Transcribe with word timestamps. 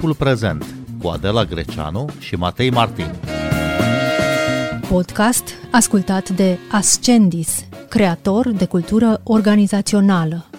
Timpul 0.00 0.18
prezent 0.26 0.64
cu 1.02 1.08
Adela 1.08 1.44
Greceanu 1.44 2.08
și 2.18 2.34
Matei 2.34 2.70
Martin. 2.70 3.06
Podcast 4.88 5.44
ascultat 5.70 6.28
de 6.28 6.58
Ascendis, 6.70 7.64
creator 7.88 8.50
de 8.50 8.64
cultură 8.64 9.20
organizațională. 9.24 10.50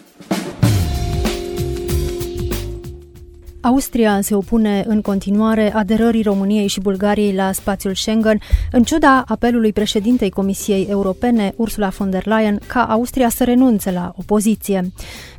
Austria 3.62 4.22
se 4.22 4.36
opune 4.36 4.84
în 4.88 5.02
continuare 5.02 5.74
aderării 5.74 6.22
României 6.22 6.68
și 6.68 6.80
Bulgariei 6.80 7.34
la 7.34 7.52
spațiul 7.52 7.96
Schengen, 7.96 8.40
în 8.72 8.84
ciuda 8.84 9.24
apelului 9.28 9.74
președintei 9.74 10.30
Comisiei 10.30 10.88
Europene, 10.90 11.54
Ursula 11.56 11.88
von 11.88 12.10
der 12.10 12.26
Leyen, 12.26 12.60
ca 12.68 12.84
Austria 12.84 13.30
să 13.30 13.44
renunțe 13.44 13.92
la 13.92 14.14
opoziție. 14.18 14.92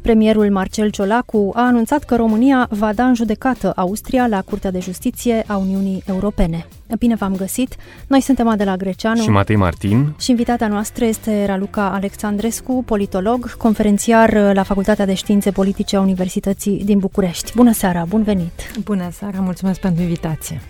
Premierul 0.02 0.50
Marcel 0.50 0.90
Ciolacu 0.90 1.50
a 1.54 1.66
anunțat 1.66 2.04
că 2.04 2.16
România 2.16 2.66
va 2.70 2.92
da 2.92 3.04
în 3.04 3.14
judecată 3.14 3.72
Austria 3.76 4.26
la 4.26 4.42
Curtea 4.42 4.70
de 4.70 4.78
Justiție 4.78 5.44
a 5.46 5.56
Uniunii 5.56 6.02
Europene. 6.06 6.66
Bine 6.98 7.14
v-am 7.14 7.36
găsit! 7.36 7.76
Noi 8.06 8.20
suntem 8.20 8.48
Adela 8.48 8.76
Greceanu 8.76 9.22
și 9.22 9.30
Matei 9.30 9.56
Martin 9.56 10.14
și 10.18 10.30
invitata 10.30 10.66
noastră 10.66 11.04
este 11.04 11.46
Raluca 11.46 11.90
Alexandrescu, 11.90 12.82
politolog, 12.86 13.56
conferențiar 13.56 14.52
la 14.54 14.62
Facultatea 14.62 15.06
de 15.06 15.14
Științe 15.14 15.50
Politice 15.50 15.96
a 15.96 16.00
Universității 16.00 16.82
din 16.84 16.98
București. 16.98 17.52
Bună 17.54 17.72
seara, 17.72 18.04
bun 18.08 18.22
venit! 18.22 18.52
Bună 18.84 19.08
seara, 19.12 19.40
mulțumesc 19.40 19.80
pentru 19.80 20.02
invitație! 20.02 20.60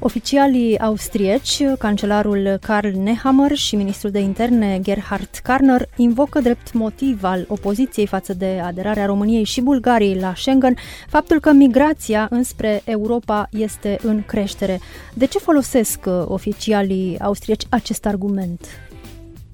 Oficialii 0.00 0.78
austrieci, 0.78 1.62
cancelarul 1.78 2.58
Karl 2.60 2.88
Nehammer 2.88 3.56
și 3.56 3.76
ministrul 3.76 4.10
de 4.10 4.18
interne 4.18 4.78
Gerhard 4.82 5.40
Karner, 5.42 5.88
invocă 5.96 6.40
drept 6.40 6.72
motiv 6.72 7.24
al 7.24 7.44
opoziției 7.48 8.06
față 8.06 8.34
de 8.34 8.60
aderarea 8.64 9.06
României 9.06 9.44
și 9.44 9.60
Bulgariei 9.60 10.20
la 10.20 10.32
Schengen 10.36 10.74
faptul 11.08 11.40
că 11.40 11.52
migrația 11.52 12.26
înspre 12.30 12.82
Europa 12.84 13.48
este 13.50 13.98
în 14.02 14.22
creștere. 14.26 14.80
De 15.14 15.26
ce 15.26 15.38
folosesc 15.38 15.98
oficialii 16.24 17.18
austrieci 17.20 17.64
acest 17.68 18.06
argument? 18.06 18.66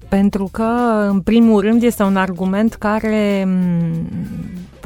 Pentru 0.09 0.49
că, 0.51 0.63
în 1.09 1.21
primul 1.21 1.61
rând, 1.61 1.83
este 1.83 2.03
un 2.03 2.15
argument 2.15 2.73
care 2.73 3.47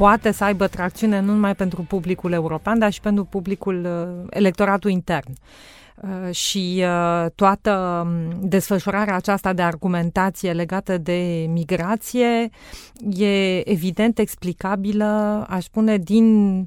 poate 0.00 0.30
să 0.30 0.44
aibă 0.44 0.66
tracțiune 0.66 1.20
nu 1.20 1.32
numai 1.32 1.54
pentru 1.54 1.82
publicul 1.82 2.32
european, 2.32 2.78
dar 2.78 2.92
și 2.92 3.00
pentru 3.00 3.24
publicul 3.24 3.84
uh, 3.84 4.26
electoratul 4.30 4.90
intern. 4.90 5.32
Uh, 6.00 6.34
și 6.34 6.84
uh, 6.84 7.26
toată 7.34 8.04
um, 8.06 8.48
desfășurarea 8.48 9.14
aceasta 9.14 9.52
de 9.52 9.62
argumentație 9.62 10.52
legată 10.52 10.98
de 10.98 11.46
migrație 11.48 12.50
e 13.16 13.70
evident 13.70 14.18
explicabilă, 14.18 15.44
aș 15.48 15.64
spune, 15.64 15.96
din 15.96 16.66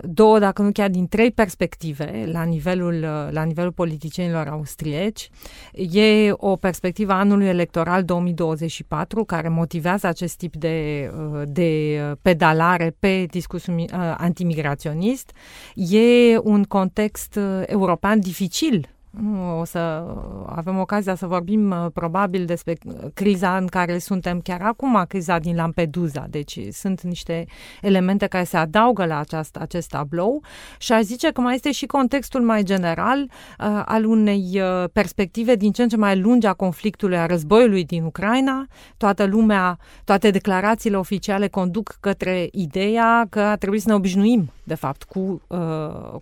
două, 0.00 0.38
dacă 0.38 0.62
nu 0.62 0.72
chiar 0.72 0.90
din 0.90 1.08
trei 1.08 1.30
perspective 1.30 2.28
la 2.32 2.42
nivelul, 2.42 3.00
la 3.30 3.42
nivelul 3.42 3.72
politicienilor 3.72 4.48
austrieci. 4.48 5.28
E 5.72 6.32
o 6.32 6.56
perspectivă 6.56 7.12
anului 7.12 7.46
electoral 7.46 8.04
2024 8.04 9.24
care 9.24 9.48
motivează 9.48 10.06
acest 10.06 10.36
tip 10.36 10.56
de, 10.56 11.10
de 11.46 12.00
pedalare 12.22 12.96
pe 12.98 13.26
discursul 13.30 13.74
uh, 13.74 14.14
antimigraționist. 14.16 15.32
E 15.74 16.38
un 16.42 16.64
context 16.64 17.34
uh, 17.36 17.62
european 17.66 18.20
dificil 18.20 18.88
o 19.58 19.64
să 19.64 20.04
avem 20.46 20.78
ocazia 20.78 21.14
să 21.14 21.26
vorbim 21.26 21.70
uh, 21.70 21.86
probabil 21.94 22.44
despre 22.44 22.76
criza 23.14 23.56
în 23.56 23.66
care 23.66 23.98
suntem 23.98 24.40
chiar 24.40 24.60
acum, 24.62 25.04
criza 25.08 25.38
din 25.38 25.56
Lampedusa. 25.56 26.26
Deci 26.30 26.58
sunt 26.70 27.00
niște 27.02 27.46
elemente 27.80 28.26
care 28.26 28.44
se 28.44 28.56
adaugă 28.56 29.04
la 29.04 29.18
aceast, 29.18 29.56
acest 29.56 29.88
tablou 29.88 30.42
și 30.78 30.92
aș 30.92 31.02
zice 31.02 31.30
că 31.30 31.40
mai 31.40 31.54
este 31.54 31.72
și 31.72 31.86
contextul 31.86 32.40
mai 32.40 32.62
general 32.62 33.22
uh, 33.22 33.82
al 33.84 34.04
unei 34.04 34.60
uh, 34.60 34.88
perspective 34.92 35.54
din 35.54 35.72
ce 35.72 35.82
în 35.82 35.88
ce 35.88 35.96
mai 35.96 36.20
lungi 36.20 36.46
a 36.46 36.52
conflictului, 36.52 37.16
a 37.16 37.26
războiului 37.26 37.84
din 37.84 38.04
Ucraina. 38.04 38.66
Toată 38.96 39.24
lumea, 39.24 39.78
toate 40.04 40.30
declarațiile 40.30 40.96
oficiale 40.96 41.48
conduc 41.48 41.96
către 42.00 42.48
ideea 42.52 43.26
că 43.30 43.40
a 43.40 43.56
trebuit 43.56 43.80
să 43.80 43.88
ne 43.88 43.94
obișnuim, 43.94 44.50
de 44.64 44.74
fapt, 44.74 45.02
cu, 45.02 45.42
uh, 45.46 45.58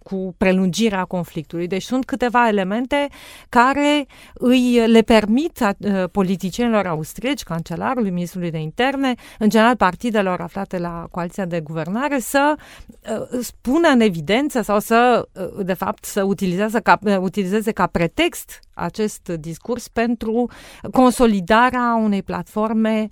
cu 0.03 0.35
prelungirea 0.39 1.05
conflictului. 1.05 1.67
Deci 1.67 1.83
sunt 1.83 2.05
câteva 2.05 2.49
elemente 2.49 2.80
elemente 2.81 3.09
care 3.49 4.07
îi 4.35 4.87
le 4.87 5.03
permit 5.03 5.61
uh, 5.61 6.05
politicienilor 6.13 6.87
austrieci, 6.87 7.43
cancelarului, 7.43 8.11
ministrului 8.11 8.51
de 8.51 8.59
interne, 8.59 9.15
în 9.39 9.49
general 9.49 9.77
partidelor 9.77 10.41
aflate 10.41 10.79
la 10.79 11.07
coaliția 11.11 11.45
de 11.45 11.61
guvernare, 11.61 12.19
să 12.19 12.55
uh, 12.57 13.39
spună 13.41 13.89
în 13.89 14.01
evidență 14.01 14.63
sau 14.63 14.79
să, 14.79 15.29
uh, 15.33 15.65
de 15.65 15.75
fapt, 15.75 16.05
să 16.05 16.23
utilizeze 16.23 16.81
ca, 16.81 16.99
utilizeze 17.21 17.73
ca 17.73 17.87
pretext 17.87 18.61
acest 18.75 19.29
discurs 19.29 19.89
pentru 19.89 20.51
consolidarea 20.93 22.01
unei 22.03 22.23
platforme, 22.23 23.09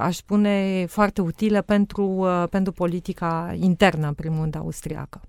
aș 0.00 0.16
spune, 0.16 0.84
foarte 0.88 1.20
utile 1.20 1.62
pentru, 1.62 2.26
pentru 2.50 2.72
politica 2.72 3.54
internă, 3.60 4.06
în 4.06 4.14
primul 4.14 4.40
rând, 4.40 4.56
austriacă. 4.56 5.20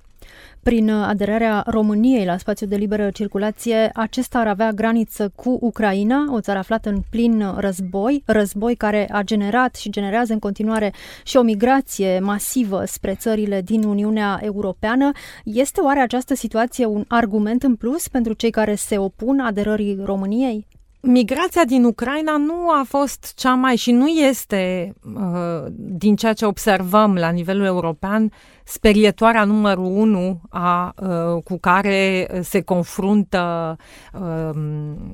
Prin 0.63 0.90
aderarea 0.90 1.63
României 1.68 2.25
la 2.25 2.38
spațiul 2.38 2.69
de 2.69 2.75
liberă 2.75 3.09
circulație, 3.09 3.90
acesta 3.94 4.40
ar 4.40 4.47
avea 4.47 4.72
graniță 4.72 5.31
cu 5.36 5.58
Ucraina, 5.62 6.34
o 6.34 6.40
țară 6.40 6.58
aflată 6.58 6.90
în 6.90 7.02
plin 7.09 7.53
război, 7.58 8.24
război 8.25 8.75
care 8.75 9.08
a 9.12 9.22
generat 9.22 9.75
și 9.75 9.90
generează 9.90 10.34
în 10.34 10.40
continuare 10.40 10.94
și 11.24 11.38
o 11.38 11.41
migrație 11.41 12.19
masivă 12.19 12.84
spre 12.86 13.16
țările 13.16 13.62
din 13.62 13.84
Uniunea 13.84 14.40
Europeană. 14.41 15.12
Este 15.44 15.81
oare 15.81 16.00
această 16.00 16.36
situație 16.36 16.86
un 16.86 17.06
argument 17.07 17.63
în 17.63 17.75
plus 17.75 18.07
pentru 18.07 18.34
cei 18.34 18.52
care 18.52 18.75
se 18.75 18.97
opun 18.97 19.40
aderării 19.40 20.00
României? 20.03 20.68
Migrația 21.07 21.63
din 21.66 21.83
Ucraina 21.83 22.38
nu 22.38 22.69
a 22.69 22.83
fost 22.88 23.33
cea 23.35 23.53
mai 23.53 23.75
și 23.75 23.91
nu 23.91 24.07
este, 24.07 24.93
uh, 25.16 25.66
din 25.75 26.16
ceea 26.16 26.33
ce 26.33 26.45
observăm 26.45 27.16
la 27.16 27.29
nivelul 27.29 27.66
european, 27.66 28.31
sperietoarea 28.63 29.44
numărul 29.44 29.85
unu 29.85 30.41
a, 30.49 30.94
uh, 30.99 31.44
cu 31.44 31.57
care 31.57 32.27
se 32.41 32.61
confruntă 32.61 33.75
uh, 34.13 34.49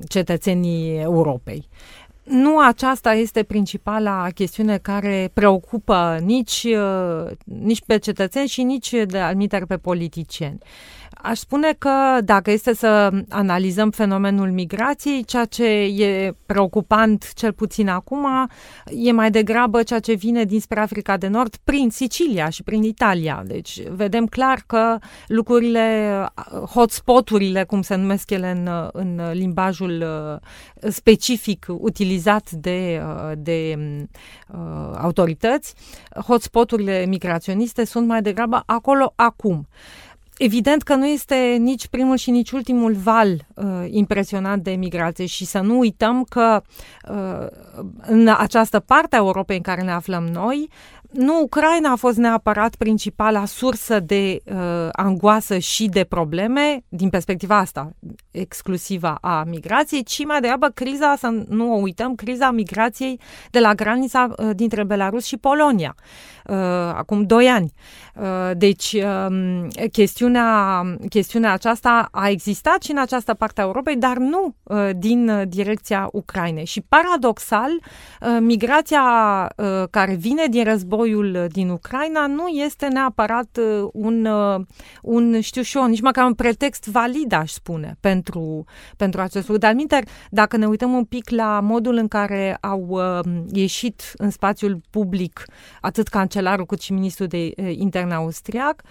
cetățenii 0.08 0.98
Europei. 1.00 1.68
Nu 2.22 2.58
aceasta 2.58 3.12
este 3.12 3.42
principala 3.42 4.26
chestiune 4.34 4.78
care 4.78 5.30
preocupă 5.32 6.18
nici, 6.24 6.66
nici 7.44 7.82
pe 7.86 7.98
cetățeni 7.98 8.48
și 8.48 8.62
nici 8.62 8.94
de 9.06 9.18
almiter 9.18 9.66
pe 9.66 9.76
politicieni. 9.76 10.58
Aș 11.22 11.38
spune 11.38 11.74
că 11.78 12.18
dacă 12.24 12.50
este 12.50 12.74
să 12.74 13.10
analizăm 13.28 13.90
fenomenul 13.90 14.50
migrației, 14.50 15.24
ceea 15.24 15.44
ce 15.44 15.64
e 16.02 16.34
preocupant 16.46 17.32
cel 17.34 17.52
puțin 17.52 17.88
acum 17.88 18.26
e 18.84 19.12
mai 19.12 19.30
degrabă 19.30 19.82
ceea 19.82 20.00
ce 20.00 20.12
vine 20.12 20.44
dinspre 20.44 20.80
Africa 20.80 21.16
de 21.16 21.26
Nord 21.26 21.56
prin 21.64 21.90
Sicilia 21.90 22.48
și 22.48 22.62
prin 22.62 22.82
Italia. 22.82 23.42
Deci 23.46 23.82
vedem 23.88 24.26
clar 24.26 24.62
că 24.66 24.98
lucrurile, 25.26 26.26
hotspoturile, 26.74 27.64
cum 27.64 27.82
se 27.82 27.94
numesc 27.94 28.30
ele 28.30 28.50
în, 28.50 28.90
în 28.92 29.30
limbajul 29.32 30.04
uh, 30.82 30.90
specific 30.90 31.66
utilizat 31.68 32.50
de, 32.50 33.02
uh, 33.04 33.32
de 33.36 33.78
uh, 34.48 34.58
autorități, 34.98 35.74
hotspoturile 36.26 37.04
migraționiste 37.06 37.84
sunt 37.84 38.06
mai 38.06 38.22
degrabă 38.22 38.62
acolo 38.66 39.12
acum. 39.16 39.66
Evident 40.44 40.82
că 40.82 40.94
nu 40.94 41.06
este 41.06 41.56
nici 41.58 41.86
primul 41.86 42.16
și 42.16 42.30
nici 42.30 42.50
ultimul 42.50 42.92
val 42.92 43.46
uh, 43.54 43.64
impresionant 43.90 44.62
de 44.62 44.70
migrație 44.70 45.26
și 45.26 45.44
să 45.44 45.60
nu 45.60 45.78
uităm 45.78 46.24
că 46.28 46.62
uh, 47.08 47.46
în 48.00 48.28
această 48.38 48.80
parte 48.80 49.16
a 49.16 49.18
Europei 49.18 49.56
în 49.56 49.62
care 49.62 49.82
ne 49.82 49.92
aflăm 49.92 50.26
noi, 50.26 50.68
nu 51.12 51.40
Ucraina 51.42 51.90
a 51.90 51.96
fost 51.96 52.16
neapărat 52.16 52.74
principala 52.74 53.44
sursă 53.44 54.00
de 54.00 54.40
uh, 54.44 54.88
angoasă 54.92 55.58
și 55.58 55.86
de 55.86 56.04
probleme 56.04 56.84
din 56.88 57.08
perspectiva 57.08 57.58
asta 57.58 57.90
exclusivă 58.30 59.18
a 59.20 59.42
migrației, 59.42 60.02
ci 60.02 60.24
mai 60.24 60.40
degrabă 60.40 60.68
criza, 60.68 61.14
să 61.18 61.44
nu 61.48 61.72
o 61.72 61.76
uităm, 61.76 62.14
criza 62.14 62.50
migrației 62.50 63.20
de 63.50 63.58
la 63.58 63.74
granița 63.74 64.28
uh, 64.36 64.50
dintre 64.54 64.84
Belarus 64.84 65.24
și 65.24 65.36
Polonia, 65.36 65.94
uh, 66.46 66.56
acum 66.94 67.22
doi 67.22 67.46
ani. 67.46 67.72
Uh, 68.14 68.50
deci, 68.56 68.92
uh, 68.92 69.66
chestiunea, 69.92 70.82
chestiunea 71.08 71.52
aceasta 71.52 72.08
a 72.10 72.28
existat 72.28 72.82
și 72.82 72.90
în 72.90 72.98
această 72.98 73.34
parte 73.34 73.60
a 73.60 73.64
Europei, 73.64 73.96
dar 73.96 74.16
nu 74.16 74.54
uh, 74.62 74.90
din 74.96 75.44
direcția 75.48 76.08
Ucrainei. 76.12 76.64
Și 76.64 76.80
paradoxal, 76.80 77.70
uh, 77.70 78.36
migrația 78.40 79.02
uh, 79.56 79.82
care 79.90 80.14
vine 80.14 80.46
din 80.46 80.64
război 80.64 81.01
războiul 81.02 81.46
din 81.52 81.68
Ucraina 81.68 82.26
nu 82.26 82.46
este 82.46 82.86
neapărat 82.86 83.58
un, 83.92 84.28
un 85.02 85.40
știu 85.40 85.62
și 85.62 85.76
eu, 85.76 85.86
nici 85.86 86.00
măcar 86.00 86.24
un 86.24 86.34
pretext 86.34 86.86
valid, 86.86 87.32
aș 87.32 87.50
spune, 87.50 87.96
pentru, 88.00 88.64
pentru 88.96 89.20
acest 89.20 89.48
lucru. 89.48 89.62
Dar, 89.62 89.74
minter, 89.74 90.04
dacă 90.30 90.56
ne 90.56 90.66
uităm 90.66 90.92
un 90.92 91.04
pic 91.04 91.30
la 91.30 91.60
modul 91.60 91.96
în 91.96 92.08
care 92.08 92.58
au 92.60 93.00
ieșit 93.52 94.12
în 94.16 94.30
spațiul 94.30 94.80
public 94.90 95.44
atât 95.80 96.08
cancelarul 96.08 96.66
cât 96.66 96.80
și 96.80 96.92
ministrul 96.92 97.26
de 97.26 97.52
interne 97.70 98.14
austriac, 98.14 98.82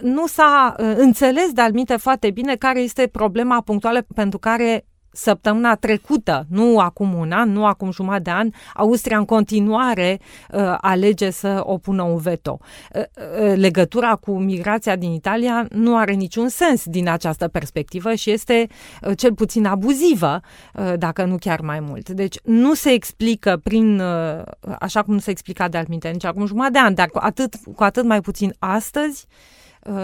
nu 0.00 0.26
s-a 0.26 0.74
uh, 0.78 0.94
înțeles 0.96 1.52
de 1.52 1.60
alminte 1.60 1.96
foarte 1.96 2.30
bine 2.30 2.56
care 2.56 2.80
este 2.80 3.06
problema 3.06 3.60
punctuală 3.60 4.06
pentru 4.14 4.38
care 4.38 4.84
săptămâna 5.12 5.74
trecută, 5.74 6.46
nu 6.48 6.78
acum 6.78 7.14
un 7.14 7.32
an, 7.32 7.52
nu 7.52 7.66
acum 7.66 7.90
jumătate 7.90 8.22
de 8.22 8.30
an, 8.30 8.50
Austria 8.74 9.18
în 9.18 9.24
continuare 9.24 10.20
uh, 10.52 10.74
alege 10.80 11.30
să 11.30 11.60
opună 11.64 12.02
un 12.02 12.16
veto. 12.16 12.58
Uh, 12.94 13.02
uh, 13.02 13.52
legătura 13.56 14.14
cu 14.14 14.38
migrația 14.38 14.96
din 14.96 15.12
Italia 15.12 15.66
nu 15.70 15.96
are 15.96 16.12
niciun 16.12 16.48
sens 16.48 16.84
din 16.84 17.08
această 17.08 17.48
perspectivă 17.48 18.14
și 18.14 18.30
este 18.30 18.66
uh, 19.02 19.16
cel 19.16 19.34
puțin 19.34 19.66
abuzivă, 19.66 20.40
uh, 20.74 20.92
dacă 20.98 21.24
nu 21.24 21.36
chiar 21.40 21.60
mai 21.60 21.80
mult. 21.80 22.08
Deci 22.08 22.36
nu 22.44 22.74
se 22.74 22.90
explică 22.90 23.60
prin, 23.62 24.00
uh, 24.00 24.42
așa 24.78 25.02
cum 25.02 25.14
nu 25.14 25.20
se 25.20 25.30
explica 25.30 25.68
de 25.68 25.78
altminte 25.78 26.08
nici 26.08 26.24
acum 26.24 26.46
jumătate 26.46 26.72
de 26.72 26.78
an, 26.78 26.94
dar 26.94 27.08
cu 27.08 27.18
atât, 27.22 27.54
cu 27.74 27.82
atât 27.82 28.04
mai 28.04 28.20
puțin 28.20 28.54
astăzi, 28.58 29.26
uh, 29.28 29.34
Uh, 29.34 29.59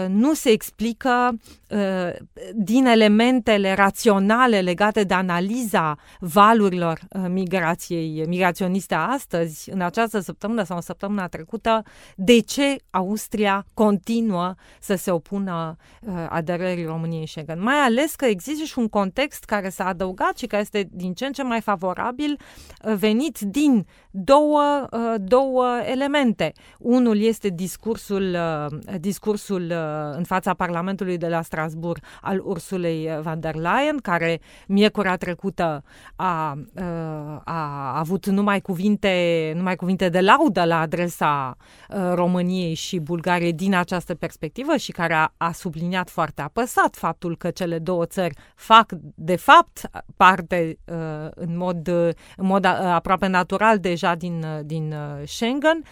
nu 0.07 0.33
se 0.33 0.49
explică 0.49 1.39
uh, 1.69 2.13
din 2.53 2.85
elementele 2.85 3.73
raționale 3.73 4.61
legate 4.61 5.03
de 5.03 5.13
analiza 5.13 5.97
valurilor 6.19 6.99
uh, 7.09 7.25
migrației 7.29 8.25
migraționiste 8.27 8.95
astăzi, 8.95 9.69
în 9.69 9.81
această 9.81 10.19
săptămână 10.19 10.63
sau 10.63 10.75
în 10.75 10.81
săptămâna 10.81 11.27
trecută, 11.27 11.83
de 12.15 12.39
ce 12.39 12.75
Austria 12.89 13.65
continuă 13.73 14.55
să 14.79 14.95
se 14.95 15.11
opună 15.11 15.75
aderării 16.29 16.85
României 16.85 17.19
în 17.19 17.25
Schengen. 17.25 17.61
Mai 17.61 17.75
ales 17.75 18.15
că 18.15 18.25
există 18.25 18.63
și 18.63 18.79
un 18.79 18.87
context 18.87 19.43
care 19.43 19.69
s-a 19.69 19.85
adăugat 19.85 20.37
și 20.37 20.45
care 20.45 20.61
este 20.61 20.89
din 20.91 21.13
ce 21.13 21.25
în 21.25 21.31
ce 21.31 21.43
mai 21.43 21.61
favorabil 21.61 22.39
venit 22.81 23.39
din 23.39 23.87
două, 24.11 24.87
două 25.17 25.65
elemente. 25.85 26.53
Unul 26.79 27.21
este 27.21 27.49
discursul, 27.49 28.37
discursul 28.99 29.76
Uh, 29.76 29.76
în 30.15 30.23
fața 30.23 30.53
Parlamentului 30.53 31.17
de 31.17 31.27
la 31.27 31.41
Strasbourg 31.41 32.03
al 32.21 32.41
Ursulei 32.43 33.19
van 33.21 33.39
der 33.39 33.55
Leyen, 33.55 33.97
care 34.01 34.39
miercurea 34.67 35.15
trecută 35.17 35.83
a, 36.15 36.57
uh, 36.75 37.41
a 37.43 37.97
avut 37.97 38.25
numai 38.25 38.61
cuvinte, 38.61 39.53
numai 39.55 39.75
cuvinte 39.75 40.09
de 40.09 40.19
laudă 40.19 40.63
la 40.63 40.79
adresa 40.79 41.57
uh, 41.89 42.11
României 42.13 42.73
și 42.73 42.99
Bulgariei 42.99 43.53
din 43.53 43.75
această 43.75 44.15
perspectivă 44.15 44.75
și 44.75 44.91
care 44.91 45.13
a, 45.13 45.33
a 45.37 45.51
subliniat 45.51 46.09
foarte 46.09 46.41
apăsat 46.41 46.95
faptul 46.95 47.37
că 47.37 47.49
cele 47.49 47.79
două 47.79 48.05
țări 48.05 48.35
fac 48.55 48.91
de 49.15 49.35
fapt 49.35 49.89
parte 50.15 50.77
în 51.29 51.57
mod, 51.57 51.87
în 52.37 52.45
mod 52.45 52.65
aproape 52.65 53.27
natural 53.27 53.79
deja 53.79 54.15
din, 54.15 54.45
din 54.65 54.95
Schengen 55.25 55.83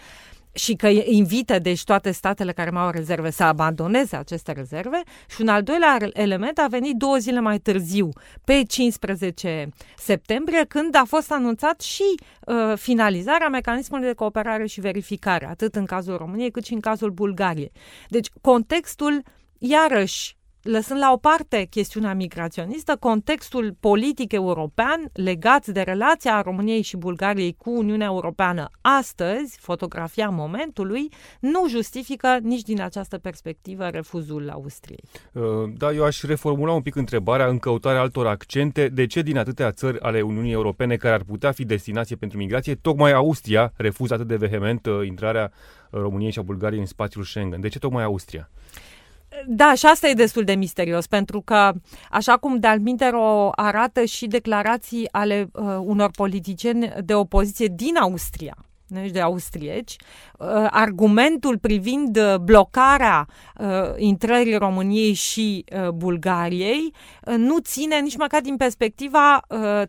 și 0.56 0.74
că 0.74 0.86
invită 0.88 1.58
deci 1.58 1.84
toate 1.84 2.10
statele 2.10 2.52
care 2.52 2.70
mai 2.70 2.82
au 2.82 2.90
rezerve 2.90 3.30
să 3.30 3.42
abandoneze 3.42 4.16
aceste 4.16 4.52
rezerve 4.52 5.02
și 5.30 5.40
un 5.40 5.48
al 5.48 5.62
doilea 5.62 5.96
element 6.12 6.58
a 6.58 6.66
venit 6.68 6.94
două 6.96 7.16
zile 7.16 7.40
mai 7.40 7.58
târziu, 7.58 8.08
pe 8.44 8.62
15 8.62 9.68
septembrie, 9.96 10.64
când 10.64 10.94
a 10.94 11.04
fost 11.06 11.32
anunțat 11.32 11.80
și 11.80 12.14
uh, 12.46 12.76
finalizarea 12.76 13.48
mecanismului 13.48 14.06
de 14.06 14.12
cooperare 14.12 14.66
și 14.66 14.80
verificare, 14.80 15.46
atât 15.46 15.74
în 15.74 15.84
cazul 15.84 16.16
României 16.16 16.50
cât 16.50 16.64
și 16.64 16.72
în 16.72 16.80
cazul 16.80 17.10
Bulgariei. 17.10 17.72
Deci 18.08 18.28
contextul 18.40 19.22
iarăși 19.58 20.36
lăsând 20.66 21.00
la 21.00 21.12
o 21.12 21.16
parte 21.16 21.66
chestiunea 21.70 22.14
migraționistă, 22.14 22.96
contextul 23.00 23.76
politic 23.80 24.32
european 24.32 25.10
legat 25.12 25.66
de 25.66 25.80
relația 25.80 26.40
României 26.40 26.82
și 26.82 26.96
Bulgariei 26.96 27.54
cu 27.58 27.70
Uniunea 27.70 28.06
Europeană 28.06 28.68
astăzi, 28.80 29.58
fotografia 29.60 30.28
momentului, 30.28 31.08
nu 31.40 31.68
justifică 31.68 32.38
nici 32.42 32.62
din 32.62 32.80
această 32.80 33.18
perspectivă 33.18 33.86
refuzul 33.86 34.50
Austriei. 34.50 35.02
Uh, 35.32 35.42
da, 35.76 35.92
eu 35.92 36.04
aș 36.04 36.22
reformula 36.22 36.72
un 36.72 36.82
pic 36.82 36.94
întrebarea 36.94 37.46
în 37.46 37.58
căutarea 37.58 38.00
altor 38.00 38.26
accente. 38.26 38.88
De 38.88 39.06
ce 39.06 39.22
din 39.22 39.38
atâtea 39.38 39.70
țări 39.70 40.00
ale 40.00 40.20
Uniunii 40.20 40.52
Europene 40.52 40.96
care 40.96 41.14
ar 41.14 41.22
putea 41.22 41.52
fi 41.52 41.64
destinație 41.64 42.16
pentru 42.16 42.38
migrație, 42.38 42.74
tocmai 42.74 43.12
Austria 43.12 43.72
refuză 43.76 44.14
atât 44.14 44.26
de 44.26 44.36
vehement 44.36 44.86
uh, 44.86 45.06
intrarea 45.06 45.52
României 45.90 46.30
și 46.30 46.38
a 46.38 46.42
Bulgariei 46.42 46.80
în 46.80 46.86
spațiul 46.86 47.24
Schengen? 47.24 47.60
De 47.60 47.68
ce 47.68 47.78
tocmai 47.78 48.02
Austria? 48.02 48.50
Da, 49.46 49.74
și 49.74 49.86
asta 49.86 50.08
e 50.08 50.12
destul 50.12 50.44
de 50.44 50.54
misterios, 50.54 51.06
pentru 51.06 51.40
că, 51.40 51.72
așa 52.10 52.36
cum 52.36 52.58
de-al 52.58 52.80
o 53.14 53.50
arată 53.54 54.04
și 54.04 54.26
declarații 54.26 55.08
ale 55.12 55.48
uh, 55.52 55.76
unor 55.80 56.10
politicieni 56.10 56.92
de 57.04 57.14
opoziție 57.14 57.66
din 57.66 57.96
Austria, 57.96 58.56
deci 58.86 59.10
de 59.10 59.20
austrieci, 59.20 59.96
uh, 60.38 60.46
argumentul 60.70 61.58
privind 61.58 62.16
uh, 62.16 62.36
blocarea 62.36 63.28
uh, 63.58 63.66
intrării 63.96 64.56
României 64.56 65.12
și 65.12 65.64
Bulgariei 65.94 66.92
nu 67.36 67.58
ține 67.58 67.98
nici 68.00 68.16
măcar 68.16 68.40
din 68.40 68.56
perspectiva 68.56 69.40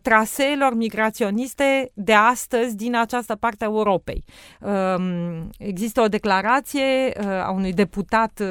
traseelor 0.02 0.74
migraționiste 0.74 1.90
de 1.94 2.12
astăzi 2.12 2.76
din 2.76 2.96
această 2.96 3.34
parte 3.34 3.64
a 3.64 3.66
Europei. 3.66 4.24
Um, 4.60 5.50
există 5.58 6.00
o 6.00 6.08
declarație 6.08 7.12
a 7.44 7.50
unui 7.50 7.72
deputat 7.72 8.42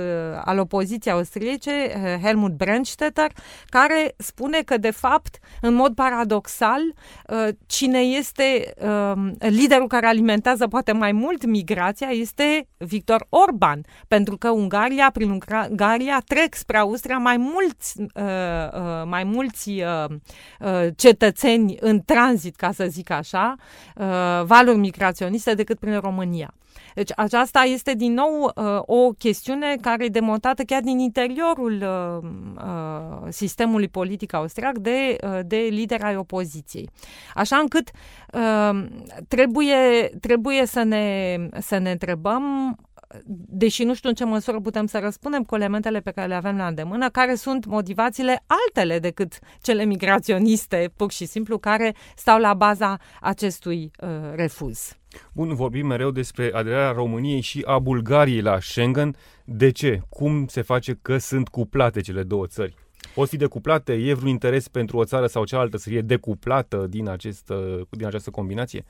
al 0.43 0.59
opoziției 0.59 1.13
austriece, 1.13 1.71
Helmut 2.23 2.51
Brandstetter, 2.51 3.31
care 3.65 4.13
spune 4.17 4.61
că, 4.61 4.77
de 4.77 4.91
fapt, 4.91 5.39
în 5.61 5.73
mod 5.73 5.93
paradoxal, 5.95 6.81
cine 7.65 7.99
este 7.99 8.73
um, 8.81 9.35
liderul 9.39 9.87
care 9.87 10.05
alimentează 10.05 10.36
alimentează 10.37 10.67
poate 10.67 10.91
mai 10.91 11.11
mult 11.11 11.45
migrația 11.45 12.07
este 12.07 12.67
Victor 12.77 13.25
Orban, 13.29 13.85
pentru 14.07 14.37
că 14.37 14.49
Ungaria, 14.49 15.09
prin 15.13 15.29
Ungaria 15.69 16.21
trec 16.25 16.55
spre 16.55 16.77
Austria 16.77 17.17
mai 17.17 17.37
mulți, 17.37 17.99
uh, 17.99 18.05
uh, 18.13 19.03
mai 19.05 19.23
mulți 19.23 19.69
uh, 19.69 20.15
uh, 20.59 20.87
cetățeni 20.95 21.77
în 21.79 22.01
tranzit, 22.05 22.55
ca 22.55 22.71
să 22.71 22.85
zic 22.87 23.09
așa, 23.09 23.55
uh, 23.95 24.43
valuri 24.43 24.77
migraționiste 24.77 25.53
decât 25.53 25.79
prin 25.79 25.99
România. 25.99 26.53
Deci 26.93 27.11
aceasta 27.15 27.59
este 27.59 27.93
din 27.93 28.13
nou 28.13 28.51
uh, 28.55 28.79
o 28.85 29.11
chestiune 29.11 29.75
care 29.81 30.05
e 30.05 30.07
demontată 30.07 30.63
chiar 30.63 30.81
din 30.81 30.99
interiorul 30.99 31.81
uh, 31.81 32.29
uh, 32.57 33.27
sistemului 33.29 33.87
politic 33.87 34.33
austriac 34.33 34.77
de, 34.77 35.15
uh, 35.23 35.39
de 35.45 35.57
lideri 35.57 36.03
ai 36.03 36.15
opoziției. 36.15 36.89
Așa 37.33 37.57
încât 37.57 37.91
uh, 38.33 38.85
trebuie, 39.27 40.09
trebuie 40.19 40.65
să, 40.65 40.83
ne, 40.83 41.35
să 41.59 41.77
ne 41.77 41.91
întrebăm 41.91 42.75
deși 43.47 43.83
nu 43.83 43.93
știu 43.93 44.09
în 44.09 44.15
ce 44.15 44.25
măsură 44.25 44.59
putem 44.59 44.85
să 44.85 44.99
răspundem 44.99 45.43
cu 45.43 45.55
elementele 45.55 45.99
pe 45.99 46.11
care 46.11 46.27
le 46.27 46.33
avem 46.33 46.57
la 46.57 46.67
îndemână, 46.67 47.09
care 47.09 47.35
sunt 47.35 47.65
motivațiile 47.65 48.43
altele 48.45 48.99
decât 48.99 49.39
cele 49.61 49.83
migraționiste, 49.83 50.91
pur 50.95 51.11
și 51.11 51.25
simplu, 51.25 51.57
care 51.57 51.95
stau 52.15 52.39
la 52.39 52.53
baza 52.53 52.99
acestui 53.21 53.91
uh, 53.99 54.09
refuz. 54.35 54.97
Bun, 55.33 55.55
vorbim 55.55 55.87
mereu 55.87 56.11
despre 56.11 56.51
aderarea 56.53 56.91
României 56.91 57.41
și 57.41 57.63
a 57.65 57.79
Bulgariei 57.79 58.41
la 58.41 58.59
Schengen. 58.59 59.15
De 59.45 59.71
ce? 59.71 60.01
Cum 60.09 60.47
se 60.47 60.61
face 60.61 60.99
că 61.01 61.17
sunt 61.17 61.47
cuplate 61.47 62.01
cele 62.01 62.23
două 62.23 62.47
țări? 62.47 62.75
Pot 63.13 63.29
fi 63.29 63.37
decuplate? 63.37 63.93
E 63.93 64.13
vreun 64.13 64.31
interes 64.31 64.67
pentru 64.67 64.97
o 64.97 65.05
țară 65.05 65.27
sau 65.27 65.45
cealaltă 65.45 65.77
să 65.77 65.89
fie 65.89 66.01
decuplată 66.01 66.85
din, 66.89 67.07
acest, 67.09 67.51
din 67.89 68.05
această 68.05 68.29
combinație? 68.29 68.85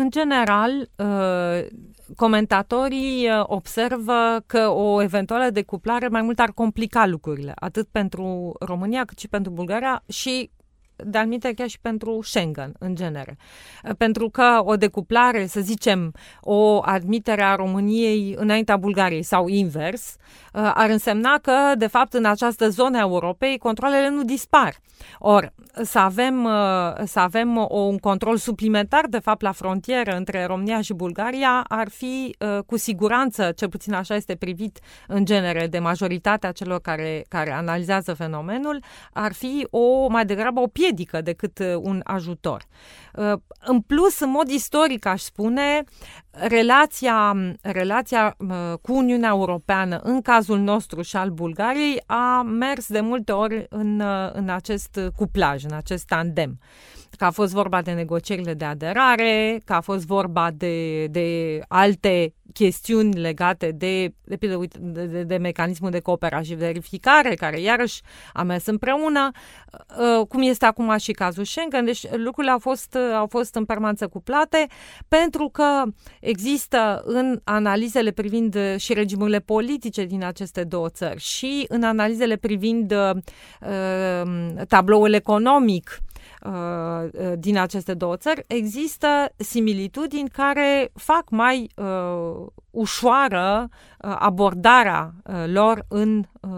În 0.00 0.10
general, 0.10 0.90
uh, 0.96 1.66
comentatorii 2.16 3.28
uh, 3.28 3.42
observă 3.46 4.42
că 4.46 4.68
o 4.68 5.02
eventuală 5.02 5.50
decuplare 5.50 6.08
mai 6.08 6.22
mult 6.22 6.38
ar 6.38 6.52
complica 6.52 7.06
lucrurile, 7.06 7.52
atât 7.54 7.88
pentru 7.88 8.54
România 8.60 9.04
cât 9.04 9.18
și 9.18 9.28
pentru 9.28 9.52
Bulgaria 9.52 10.02
și 10.08 10.50
de 11.04 11.18
alminte 11.18 11.52
chiar 11.52 11.68
și 11.68 11.80
pentru 11.80 12.18
Schengen 12.22 12.74
în 12.78 12.94
genere. 12.94 13.36
Pentru 13.98 14.28
că 14.28 14.60
o 14.64 14.76
decuplare, 14.76 15.46
să 15.46 15.60
zicem, 15.60 16.12
o 16.40 16.80
admitere 16.82 17.42
a 17.42 17.54
României 17.54 18.34
înaintea 18.38 18.76
Bulgariei 18.76 19.22
sau 19.22 19.48
invers, 19.48 20.16
ar 20.52 20.90
însemna 20.90 21.38
că, 21.42 21.72
de 21.76 21.86
fapt, 21.86 22.12
în 22.12 22.24
această 22.24 22.68
zonă 22.68 22.96
a 22.96 23.00
Europei, 23.00 23.58
controlele 23.58 24.08
nu 24.08 24.22
dispar. 24.22 24.74
Or, 25.18 25.52
să 25.82 25.98
avem, 25.98 26.48
să 27.04 27.20
avem 27.20 27.56
o, 27.56 27.78
un 27.78 27.98
control 27.98 28.36
suplimentar, 28.36 29.04
de 29.08 29.18
fapt, 29.18 29.42
la 29.42 29.52
frontieră 29.52 30.16
între 30.16 30.44
România 30.44 30.80
și 30.80 30.92
Bulgaria 30.92 31.64
ar 31.68 31.88
fi, 31.88 32.36
cu 32.66 32.76
siguranță, 32.76 33.52
cel 33.56 33.68
puțin 33.68 33.92
așa 33.92 34.14
este 34.14 34.34
privit 34.34 34.78
în 35.06 35.24
genere 35.24 35.66
de 35.66 35.78
majoritatea 35.78 36.52
celor 36.52 36.80
care, 36.80 37.24
care 37.28 37.52
analizează 37.52 38.14
fenomenul, 38.14 38.82
ar 39.12 39.32
fi 39.32 39.66
o 39.70 40.08
mai 40.08 40.24
degrabă 40.24 40.60
o 40.60 40.66
pierdere 40.66 40.87
piedică 40.88 41.20
decât 41.20 41.58
uh, 41.58 41.74
un 41.80 42.00
ajutor. 42.04 42.64
Uh, 43.14 43.32
în 43.60 43.80
plus, 43.80 44.20
în 44.20 44.30
mod 44.30 44.48
istoric, 44.48 45.06
aș 45.06 45.20
spune, 45.20 45.84
relația, 46.30 47.36
relația 47.62 48.36
cu 48.82 48.92
Uniunea 48.92 49.28
Europeană, 49.28 50.00
în 50.02 50.20
cazul 50.22 50.58
nostru 50.58 51.02
și 51.02 51.16
al 51.16 51.30
Bulgariei, 51.30 52.02
a 52.06 52.42
mers 52.42 52.88
de 52.88 53.00
multe 53.00 53.32
ori 53.32 53.66
în, 53.68 54.02
în 54.32 54.48
acest 54.48 55.00
cuplaj, 55.16 55.64
în 55.64 55.72
acest 55.72 56.06
tandem 56.06 56.58
că 57.16 57.24
a 57.24 57.30
fost 57.30 57.52
vorba 57.52 57.82
de 57.82 57.92
negocierile 57.92 58.54
de 58.54 58.64
aderare, 58.64 59.60
că 59.64 59.72
a 59.72 59.80
fost 59.80 60.06
vorba 60.06 60.50
de, 60.50 61.06
de 61.06 61.60
alte 61.68 62.32
chestiuni 62.52 63.20
legate 63.20 63.70
de, 63.70 64.14
de, 64.24 64.36
de, 64.36 65.04
de, 65.04 65.22
de 65.22 65.36
mecanismul 65.36 65.90
de 65.90 66.00
cooperare 66.00 66.44
și 66.44 66.54
verificare, 66.54 67.34
care 67.34 67.60
iarăși 67.60 68.02
a 68.32 68.42
mers 68.42 68.66
împreună, 68.66 69.30
uh, 69.72 70.26
cum 70.26 70.42
este 70.42 70.64
acum 70.64 70.96
și 70.96 71.12
cazul 71.12 71.44
Schengen. 71.44 71.84
Deci 71.84 72.10
lucrurile 72.10 72.52
au 72.52 72.58
fost, 72.58 72.96
au 73.14 73.26
fost 73.26 73.54
în 73.54 73.64
permanență 73.64 74.08
cuplate, 74.08 74.66
pentru 75.08 75.48
că 75.48 75.82
există 76.20 77.02
în 77.04 77.40
analizele 77.44 78.10
privind 78.10 78.76
și 78.76 78.92
regimurile 78.92 79.38
politice 79.38 80.04
din 80.04 80.24
aceste 80.24 80.64
două 80.64 80.88
țări 80.88 81.20
și 81.20 81.64
în 81.68 81.82
analizele 81.82 82.36
privind 82.36 82.92
uh, 82.92 83.10
tabloul 84.68 85.12
economic 85.12 85.98
Uh, 86.44 86.52
uh, 87.12 87.32
din 87.38 87.58
aceste 87.58 87.94
două 87.94 88.16
țări, 88.16 88.44
există 88.46 89.32
similitudini 89.36 90.28
care 90.28 90.90
fac 90.94 91.30
mai 91.30 91.70
uh, 91.76 92.46
ușoară 92.70 93.68
uh, 93.70 94.16
abordarea 94.18 95.14
uh, 95.24 95.34
lor 95.46 95.84
în, 95.88 96.24
uh, 96.40 96.50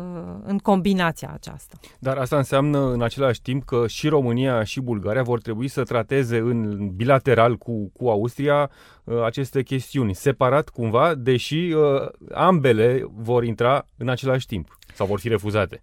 în 0.43 0.59
combinația 0.59 1.31
aceasta. 1.35 1.79
Dar 1.99 2.17
asta 2.17 2.37
înseamnă 2.37 2.93
în 2.93 3.03
același 3.03 3.43
timp 3.43 3.65
că 3.65 3.87
și 3.87 4.09
România 4.09 4.65
și 4.65 4.81
Bulgaria 4.81 5.23
vor 5.23 5.41
trebui 5.41 5.69
să 5.69 5.83
trateze 5.83 6.39
în 6.39 6.89
bilateral 6.89 7.57
cu, 7.57 7.91
cu 7.97 8.09
Austria 8.09 8.71
uh, 9.05 9.23
aceste 9.25 9.63
chestiuni, 9.63 10.15
separat 10.15 10.69
cumva, 10.69 11.15
deși 11.15 11.73
uh, 11.73 12.09
ambele 12.35 13.05
vor 13.15 13.45
intra 13.45 13.87
în 13.97 14.09
același 14.09 14.47
timp 14.47 14.79
sau 14.95 15.07
vor 15.07 15.21
fi 15.21 15.29
refuzate. 15.29 15.83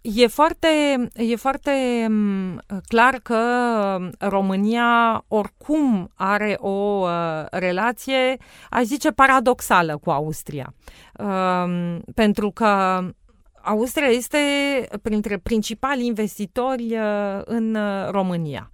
E 0.00 0.26
foarte, 0.26 0.68
e 1.14 1.36
foarte 1.36 2.06
mm, 2.08 2.60
clar 2.88 3.14
că 3.22 3.38
România 4.18 5.24
oricum 5.28 6.10
are 6.14 6.56
o 6.60 7.06
uh, 7.06 7.44
relație, 7.50 8.36
aș 8.70 8.84
zice, 8.84 9.10
paradoxală 9.10 9.96
cu 9.96 10.10
Austria. 10.10 10.74
Uh, 11.18 11.96
pentru 12.14 12.50
că 12.50 13.00
Austria 13.62 14.08
este 14.08 14.38
printre 15.02 15.38
principali 15.38 16.06
investitori 16.06 16.96
uh, 16.96 17.40
în 17.44 17.74
uh, 17.74 18.08
România. 18.10 18.70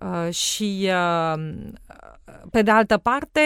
Uh, 0.00 0.34
și 0.34 0.90
uh, 0.90 1.42
pe 2.50 2.62
de 2.62 2.70
altă 2.70 2.98
parte, 2.98 3.40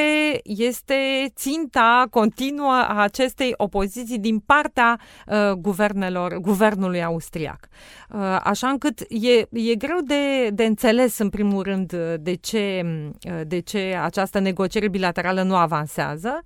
este 0.45 0.95
ținta 1.35 2.07
continuă 2.11 2.85
a 2.89 3.03
acestei 3.03 3.55
opoziții 3.57 4.19
din 4.19 4.39
partea 4.39 5.01
uh, 5.27 5.53
guvernelor, 5.53 6.37
guvernului 6.37 7.05
austriac. 7.05 7.69
Uh, 8.11 8.41
așa 8.43 8.69
încât 8.69 9.01
e, 9.09 9.71
e 9.71 9.75
greu 9.75 9.99
de, 10.05 10.51
de 10.51 10.65
înțeles, 10.65 11.19
în 11.19 11.29
primul 11.29 11.63
rând, 11.63 11.95
de 12.21 12.35
ce, 12.35 12.83
uh, 13.25 13.41
de 13.47 13.59
ce 13.61 13.99
această 14.03 14.39
negociere 14.39 14.89
bilaterală 14.89 15.43
nu 15.43 15.57
avansează. 15.57 16.41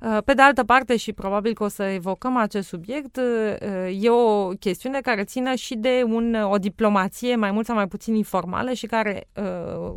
Uh, 0.00 0.18
pe 0.24 0.34
de 0.34 0.42
altă 0.42 0.64
parte, 0.64 0.96
și 0.96 1.12
probabil 1.12 1.54
că 1.54 1.64
o 1.64 1.68
să 1.68 1.82
evocăm 1.82 2.36
acest 2.36 2.68
subiect, 2.68 3.16
uh, 3.16 4.02
e 4.02 4.10
o 4.10 4.48
chestiune 4.48 5.00
care 5.00 5.24
ține 5.24 5.56
și 5.56 5.74
de 5.74 6.02
un, 6.06 6.34
o 6.34 6.56
diplomație 6.56 7.36
mai 7.36 7.50
mult 7.50 7.66
sau 7.66 7.74
mai 7.74 7.88
puțin 7.88 8.14
informală 8.14 8.72
și 8.72 8.86
care 8.86 9.28
uh, 9.34 9.78
Uh, 9.78 9.96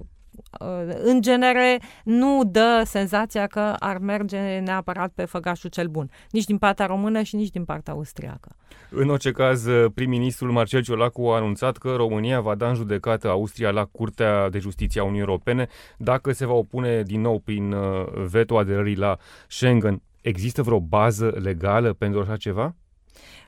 în 1.03 1.21
genere, 1.21 1.79
nu 2.03 2.41
dă 2.45 2.81
senzația 2.85 3.47
că 3.47 3.75
ar 3.79 3.97
merge 3.97 4.59
neapărat 4.59 5.11
pe 5.15 5.25
făgașul 5.25 5.69
cel 5.69 5.87
bun, 5.87 6.09
nici 6.31 6.43
din 6.43 6.57
partea 6.57 6.85
română 6.85 7.21
și 7.21 7.35
nici 7.35 7.49
din 7.49 7.65
partea 7.65 7.93
austriacă. 7.93 8.55
În 8.89 9.09
orice 9.09 9.31
caz, 9.31 9.65
prim-ministrul 9.93 10.51
Marcel 10.51 10.81
Ciolacu 10.81 11.27
a 11.27 11.35
anunțat 11.35 11.77
că 11.77 11.93
România 11.95 12.39
va 12.39 12.55
da 12.55 12.67
în 12.67 12.75
judecată 12.75 13.29
Austria 13.29 13.71
la 13.71 13.85
Curtea 13.85 14.49
de 14.49 14.59
Justiție 14.59 14.99
a 15.01 15.03
Uniunii 15.03 15.27
Europene 15.27 15.67
dacă 15.97 16.31
se 16.31 16.45
va 16.45 16.53
opune 16.53 17.01
din 17.01 17.21
nou 17.21 17.39
prin 17.39 17.71
uh, 17.71 18.05
veto 18.29 18.57
aderării 18.57 18.95
la 18.95 19.17
Schengen. 19.47 20.01
Există 20.21 20.61
vreo 20.61 20.79
bază 20.79 21.37
legală 21.43 21.93
pentru 21.93 22.19
așa 22.19 22.37
ceva? 22.37 22.75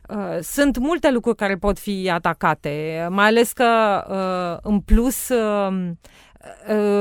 Uh, 0.10 0.38
sunt 0.42 0.78
multe 0.78 1.12
lucruri 1.12 1.36
care 1.38 1.56
pot 1.56 1.80
fi 1.80 2.10
atacate, 2.10 3.08
mai 3.10 3.26
ales 3.26 3.52
că, 3.52 3.66
în 4.62 4.80
plus, 4.80 5.30
Uh, 5.30 5.88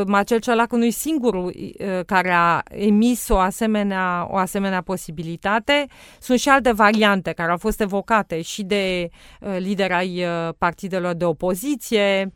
Marcel 0.06 0.38
Ciolacu 0.38 0.76
nu 0.76 0.84
e 0.84 0.90
singurul 0.90 1.44
uh, 1.44 2.00
care 2.06 2.30
a 2.30 2.62
emis 2.70 3.28
o 3.28 3.38
asemenea, 3.38 4.26
o 4.30 4.36
asemenea 4.36 4.82
posibilitate. 4.82 5.86
Sunt 6.20 6.38
și 6.38 6.48
alte 6.48 6.72
variante 6.72 7.32
care 7.32 7.50
au 7.50 7.56
fost 7.56 7.80
evocate 7.80 8.42
și 8.42 8.62
de 8.62 9.08
uh, 9.40 9.56
lideri 9.58 9.92
ai 9.92 10.24
partidelor 10.58 11.14
de 11.14 11.24
opoziție, 11.24 12.32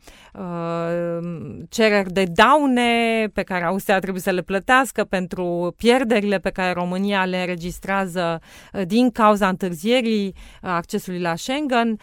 cereri 1.69 2.11
de 2.11 2.23
daune 2.23 3.27
pe 3.33 3.43
care 3.43 3.63
Austria 3.63 3.99
trebuie 3.99 4.21
să 4.21 4.31
le 4.31 4.41
plătească 4.41 5.03
pentru 5.03 5.73
pierderile 5.77 6.37
pe 6.37 6.49
care 6.49 6.71
România 6.71 7.25
le 7.25 7.39
înregistrează 7.39 8.41
din 8.85 9.11
cauza 9.11 9.47
întârzierii 9.47 10.35
accesului 10.61 11.19
la 11.19 11.35
Schengen. 11.35 11.99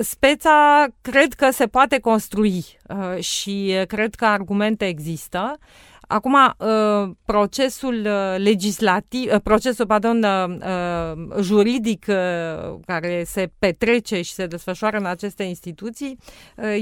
Speța 0.00 0.86
cred 1.00 1.32
că 1.32 1.50
se 1.50 1.66
poate 1.66 1.98
construi 2.00 2.64
și 3.18 3.77
cred 3.84 4.14
că 4.14 4.24
argumente 4.24 4.86
există. 4.86 5.58
Acum, 6.08 6.34
uh, 6.34 7.10
procesul 7.24 8.06
uh, 8.06 8.34
legislativ, 8.36 9.32
uh, 9.32 9.40
procesul, 9.42 9.86
pardon, 9.86 10.26
juridic 11.40 12.04
care 12.86 13.22
se 13.26 13.50
petrece 13.58 14.22
și 14.22 14.32
se 14.32 14.46
desfășoară 14.46 14.96
în 14.96 15.04
aceste 15.04 15.42
instituții 15.42 16.18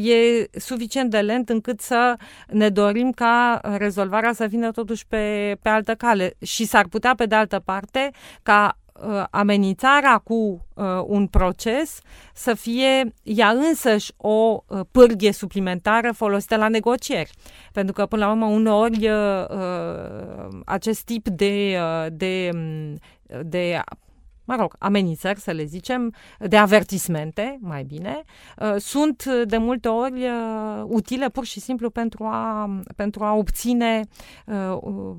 e 0.02 0.46
suficient 0.58 1.10
de 1.10 1.18
lent 1.18 1.48
încât 1.48 1.80
să 1.80 2.14
ne 2.48 2.68
dorim 2.68 3.10
ca 3.10 3.60
rezolvarea 3.62 4.32
să 4.32 4.44
vină 4.44 4.70
totuși 4.70 5.06
pe, 5.06 5.56
pe 5.62 5.68
altă 5.68 5.94
cale. 5.94 6.34
Și 6.42 6.64
s-ar 6.64 6.86
putea, 6.88 7.14
pe 7.14 7.26
de 7.26 7.34
altă 7.34 7.62
parte, 7.64 8.10
ca 8.42 8.78
uh, 9.00 9.24
amenințarea 9.30 10.18
cu 10.18 10.66
uh, 10.74 10.84
un 11.06 11.26
proces 11.26 12.00
să 12.34 12.54
fie 12.54 13.14
ea 13.22 13.48
însăși 13.48 14.12
o 14.16 14.62
uh, 14.66 14.80
pârghie 14.90 15.32
suplimentară 15.32 16.12
folosită 16.12 16.56
la 16.56 16.68
negocieri. 16.68 17.30
Pentru 17.72 17.92
că, 17.92 18.06
până 18.06 18.24
la 18.24 18.30
urmă, 18.30 18.46
uneori 18.46 19.08
uh, 19.08 19.48
uh, 19.48 20.58
acest 20.64 21.04
tip 21.04 21.28
de, 21.28 21.78
uh, 21.80 22.06
de, 22.12 22.50
de 23.42 23.80
mă 24.46 24.56
rog, 24.58 24.74
amenințări, 24.78 25.40
să 25.40 25.50
le 25.50 25.64
zicem, 25.64 26.14
de 26.38 26.56
avertismente, 26.56 27.58
mai 27.60 27.82
bine, 27.82 28.22
uh, 28.58 28.74
sunt 28.76 29.24
de 29.44 29.56
multe 29.56 29.88
ori 29.88 30.22
uh, 30.22 30.82
utile 30.84 31.28
pur 31.28 31.44
și 31.44 31.60
simplu 31.60 31.90
pentru 31.90 32.24
a, 32.24 32.70
pentru 32.96 33.24
a 33.24 33.34
obține 33.34 34.04
uh, 34.46 35.16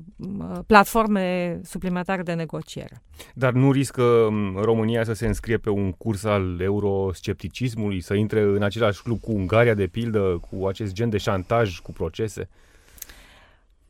platforme 0.66 1.60
suplimentare 1.64 2.22
de 2.22 2.32
negociere. 2.32 3.02
Dar 3.34 3.52
nu 3.52 3.72
riscă 3.72 4.02
um, 4.02 4.56
România 4.56 5.04
să 5.04 5.12
se 5.12 5.26
înscrie 5.26 5.56
pe 5.58 5.70
un 5.70 5.92
curs 5.92 6.24
al 6.24 6.60
euroscepticismului, 6.60 8.00
să 8.00 8.14
intre 8.14 8.40
în 8.40 8.62
același 8.62 9.02
club 9.02 9.20
cu 9.20 9.32
Ungaria, 9.32 9.74
de 9.74 9.86
pildă, 9.86 10.40
cu 10.50 10.66
acest 10.66 10.92
gen 10.92 11.10
de 11.10 11.18
șantaj 11.18 11.78
cu 11.78 11.92
procese? 11.92 12.48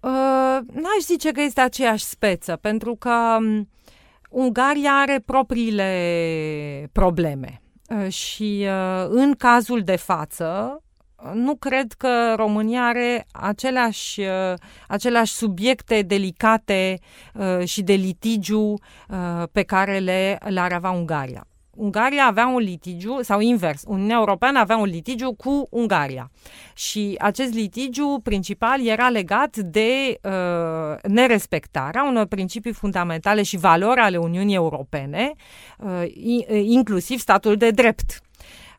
Uh, 0.00 0.59
n-aș 0.73 1.02
zice 1.04 1.30
că 1.30 1.40
este 1.40 1.61
aceeași 1.61 2.04
speță, 2.04 2.59
pentru 2.61 2.95
că 2.95 3.37
um, 3.38 3.68
Ungaria 4.28 4.92
are 4.92 5.20
propriile 5.25 6.88
probleme 6.92 7.61
uh, 7.88 8.12
și 8.12 8.66
uh, 8.66 9.06
în 9.08 9.35
cazul 9.35 9.82
de 9.82 9.97
față 9.97 10.82
nu 11.32 11.56
cred 11.56 11.92
că 11.92 12.35
România 12.37 12.87
are 12.87 13.26
aceleași, 13.32 14.20
uh, 14.20 14.54
aceleași 14.88 15.32
subiecte 15.32 16.02
delicate 16.02 16.99
și 17.64 17.82
de 17.82 17.92
litigiu 17.92 18.75
pe 19.52 19.62
care 19.62 19.99
le, 19.99 20.38
le-ar 20.49 20.73
avea 20.73 20.90
Ungaria. 20.90 21.47
Ungaria 21.78 22.26
avea 22.26 22.47
un 22.47 22.58
litigiu, 22.58 23.23
sau 23.23 23.40
invers, 23.40 23.82
Uniunea 23.87 24.16
Europeană 24.16 24.58
avea 24.58 24.76
un 24.76 24.87
litigiu 24.87 25.32
cu 25.35 25.66
Ungaria. 25.70 26.30
Și 26.75 27.14
acest 27.18 27.54
litigiu 27.54 28.20
principal 28.23 28.87
era 28.87 29.08
legat 29.08 29.56
de 29.56 30.20
uh, 30.23 31.11
nerespectarea 31.11 32.04
unor 32.04 32.26
principii 32.26 32.73
fundamentale 32.73 33.42
și 33.42 33.56
valori 33.56 34.00
ale 34.00 34.16
Uniunii 34.16 34.54
Europene, 34.54 35.32
uh, 35.78 36.02
inclusiv 36.62 37.18
statul 37.18 37.56
de 37.56 37.70
drept. 37.70 38.20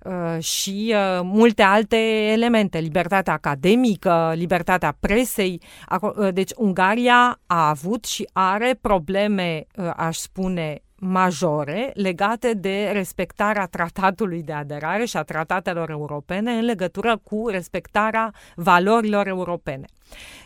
Uh, 0.04 0.44
și 0.44 0.94
uh, 0.96 1.20
multe 1.24 1.62
alte 1.62 1.98
elemente, 2.32 2.80
libertatea 2.80 3.34
academică, 3.34 4.34
libertatea 4.36 4.98
presei. 5.00 5.62
Uh, 6.02 6.34
deci 6.34 6.52
Ungaria 6.56 7.40
a 7.46 7.70
avut 7.70 8.06
și 8.06 8.30
are 8.34 8.78
probleme, 8.82 9.66
uh, 9.76 9.92
aș 9.96 10.18
spune, 10.18 10.82
majore 11.00 11.92
legate 11.94 12.54
de 12.54 12.90
respectarea 12.94 13.66
tratatului 13.66 14.44
de 14.44 14.54
aderare 14.54 15.06
și 15.06 15.18
a 15.18 15.24
tratatelor 15.24 15.90
europene 15.90 16.52
în 16.52 16.66
legătură 16.66 17.18
cu 17.24 17.48
respectarea 17.48 18.34
valorilor 18.56 19.28
europene. 19.28 19.86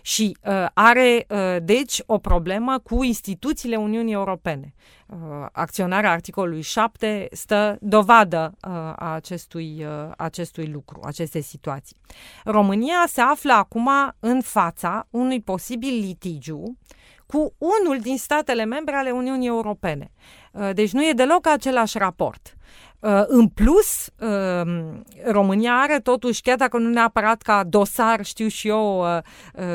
Și 0.02 0.38
uh, 0.42 0.66
are, 0.74 1.26
uh, 1.30 1.56
deci, 1.62 2.02
o 2.06 2.18
problemă 2.18 2.80
cu 2.80 3.04
instituțiile 3.04 3.76
Uniunii 3.76 4.14
Europene. 4.14 4.74
Uh, 5.08 5.46
acționarea 5.52 6.12
articolului 6.12 6.62
7 6.62 7.28
stă 7.32 7.78
dovadă 7.82 8.52
uh, 8.68 8.72
a 8.96 9.14
acestui, 9.14 9.86
uh, 9.86 10.12
acestui 10.18 10.68
lucru, 10.68 11.00
acestei 11.04 11.42
situații. 11.42 11.98
România 12.44 13.04
se 13.08 13.22
află 13.22 13.54
acum 13.54 13.90
în 14.20 14.42
fața 14.42 15.08
unui 15.10 15.42
posibil 15.42 16.00
litigiu 16.00 16.78
cu 17.26 17.54
unul 17.58 18.00
din 18.00 18.18
statele 18.18 18.66
membre 18.66 18.96
ale 18.96 19.12
Uniunii 19.12 19.48
Europene. 19.48 20.12
Uh, 20.54 20.70
deci 20.74 20.92
nu 20.92 21.08
e 21.08 21.14
deloc 21.14 21.48
același 21.48 21.98
raport. 21.98 22.56
Uh, 23.04 23.24
în 23.28 23.48
plus, 23.48 24.08
uh, 24.20 24.72
România 25.26 25.74
are 25.74 26.00
totuși, 26.00 26.42
chiar 26.42 26.58
dacă 26.58 26.78
nu 26.78 26.90
neapărat 26.90 27.42
ca 27.42 27.64
dosar, 27.64 28.26
știu 28.26 28.48
și 28.48 28.68
eu, 28.68 29.00
uh, 29.00 29.18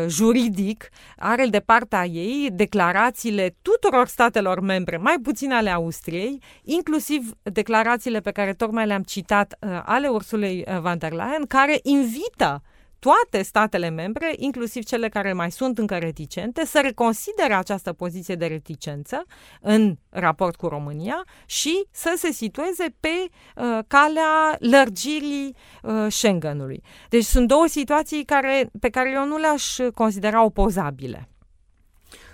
juridic, 0.06 0.88
are 1.16 1.46
de 1.46 1.60
partea 1.60 2.04
ei 2.04 2.48
declarațiile 2.52 3.56
tuturor 3.62 4.06
statelor 4.06 4.60
membre, 4.60 4.96
mai 4.96 5.16
puțin 5.22 5.52
ale 5.52 5.70
Austriei, 5.70 6.42
inclusiv 6.62 7.30
declarațiile 7.42 8.20
pe 8.20 8.30
care 8.30 8.52
tocmai 8.52 8.86
le-am 8.86 9.02
citat 9.02 9.58
ale 9.84 10.08
Ursulei 10.08 10.64
van 10.80 10.98
der 10.98 11.12
Leyen, 11.12 11.46
care 11.48 11.78
invită 11.82 12.62
toate 12.98 13.42
statele 13.42 13.88
membre, 13.88 14.32
inclusiv 14.36 14.84
cele 14.84 15.08
care 15.08 15.32
mai 15.32 15.50
sunt 15.50 15.78
încă 15.78 15.94
reticente, 15.94 16.64
să 16.64 16.80
reconsidere 16.82 17.54
această 17.54 17.92
poziție 17.92 18.34
de 18.34 18.46
reticență 18.46 19.24
în 19.60 19.96
raport 20.10 20.56
cu 20.56 20.66
România 20.66 21.24
și 21.46 21.84
să 21.90 22.14
se 22.16 22.32
situeze 22.32 22.94
pe 23.00 23.08
uh, 23.08 23.78
calea 23.86 24.56
lărgirii 24.58 25.56
uh, 25.82 26.06
Schengenului. 26.08 26.82
Deci 27.08 27.24
sunt 27.24 27.48
două 27.48 27.66
situații 27.66 28.24
care, 28.24 28.70
pe 28.80 28.88
care 28.88 29.10
eu 29.10 29.26
nu 29.26 29.36
le-aș 29.36 29.76
considera 29.94 30.44
opozabile. 30.44 31.28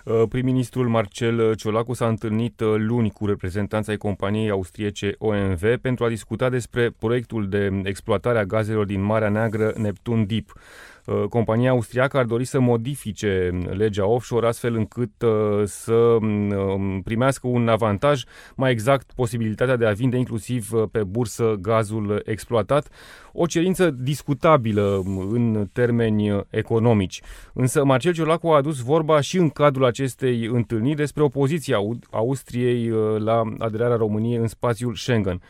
Uh, 0.05 0.23
prim-ministrul 0.29 0.89
Marcel 0.89 1.55
Ciolacu 1.55 1.93
s-a 1.93 2.09
întâlnit 2.09 2.61
uh, 2.61 2.75
luni 2.77 3.11
cu 3.11 3.27
reprezentanța 3.27 3.91
ai 3.91 3.97
companiei 3.97 4.51
austriece 4.51 5.15
OMV 5.19 5.77
pentru 5.77 6.05
a 6.05 6.09
discuta 6.09 6.49
despre 6.49 6.91
proiectul 6.91 7.49
de 7.49 7.81
exploatare 7.85 8.39
a 8.39 8.45
gazelor 8.45 8.85
din 8.85 9.03
Marea 9.03 9.29
Neagră 9.29 9.73
Neptun 9.77 10.27
Deep. 10.27 10.53
Uh, 11.07 11.25
compania 11.29 11.71
austriacă 11.71 12.19
ar 12.19 12.25
dori 12.25 12.45
să 12.45 12.61
modifice 12.61 13.51
legea 13.71 14.07
offshore 14.07 14.47
astfel 14.47 14.75
încât 14.75 15.23
uh, 15.23 15.63
să 15.65 16.17
mm, 16.21 16.51
um, 16.51 17.03
primească 17.03 17.47
un 17.47 17.69
avantaj, 17.69 18.23
mai 18.57 18.71
exact 18.71 19.13
posibilitatea 19.15 19.77
de 19.77 19.87
a 19.87 19.93
vinde 19.93 20.17
inclusiv 20.17 20.73
uh, 20.73 20.83
pe 20.93 21.03
bursă 21.05 21.57
gazul 21.61 22.23
exploatat, 22.25 22.89
o 23.33 23.47
cerință 23.47 23.91
discutabilă 23.91 25.03
mm, 25.05 25.33
în 25.33 25.69
termeni 25.73 26.45
economici. 26.51 27.21
Însă 27.53 27.85
Marcel 27.85 28.13
Ciolacu 28.13 28.49
a 28.49 28.57
adus 28.57 28.79
vorba 28.79 29.21
și 29.21 29.37
în 29.37 29.51
cadrul 29.51 29.85
acestei 29.85 30.45
întâlniri 30.45 30.97
despre 30.97 31.23
opoziția 31.23 31.77
Austriei 32.11 32.93
la 33.19 33.43
aderarea 33.59 33.97
României 33.97 34.39
în 34.39 34.47
spațiul 34.47 34.95
Schengen 34.95 35.41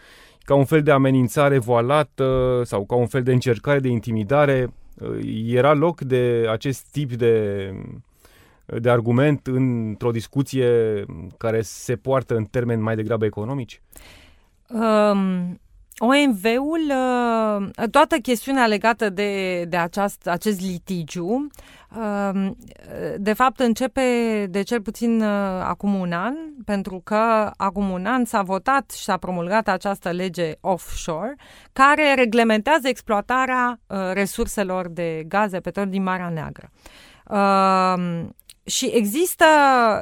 ca 0.45 0.55
un 0.55 0.65
fel 0.65 0.83
de 0.83 0.91
amenințare 0.91 1.59
voalată 1.59 2.61
sau 2.65 2.85
ca 2.85 2.95
un 2.95 3.07
fel 3.07 3.23
de 3.23 3.33
încercare 3.33 3.79
de 3.79 3.89
intimidare 3.89 4.73
era 5.47 5.73
loc 5.73 6.01
de 6.01 6.47
acest 6.51 6.87
tip 6.91 7.13
de, 7.13 7.71
de 8.65 8.91
argument 8.91 9.47
într-o 9.47 10.11
discuție 10.11 11.05
care 11.39 11.61
se 11.63 11.97
poartă 11.97 12.37
în 12.37 12.45
termeni 12.45 12.83
mai 12.83 12.97
degrabă 12.97 13.25
economici? 13.25 13.81
Um, 14.69 15.61
OMV-ul, 15.99 16.81
uh, 16.89 17.89
toată 17.91 18.17
chestiunea 18.17 18.67
legată 18.67 19.11
de, 19.11 19.65
de 19.65 19.77
aceast, 19.77 20.27
acest 20.27 20.61
litigiu, 20.61 21.47
um, 21.97 22.57
de 23.17 23.33
fapt 23.33 23.61
începe 23.61 24.03
de 24.51 24.63
cel 24.63 24.83
puțin 24.83 25.21
uh, 25.21 25.29
acum 25.63 25.95
un 25.95 26.13
an, 26.13 26.35
pentru 26.65 27.01
că 27.05 27.51
acum 27.57 27.91
un 27.91 28.07
an 28.07 28.25
s-a 28.25 28.43
votat 28.43 28.91
și 28.91 29.03
s-a 29.03 29.17
promulgat 29.17 29.69
această 29.69 30.11
lege 30.11 30.53
offshore, 30.61 31.35
care 31.73 32.15
reglementează 32.15 32.89
exploatarea 32.89 33.81
uh, 33.87 33.99
resurselor 34.13 34.89
de 34.89 35.25
gaze, 35.29 35.61
petrol 35.61 35.89
din 35.89 36.03
Marea 36.03 36.29
Neagră. 36.29 36.71
Um, 37.29 38.35
și 38.67 38.87
există, 38.95 39.45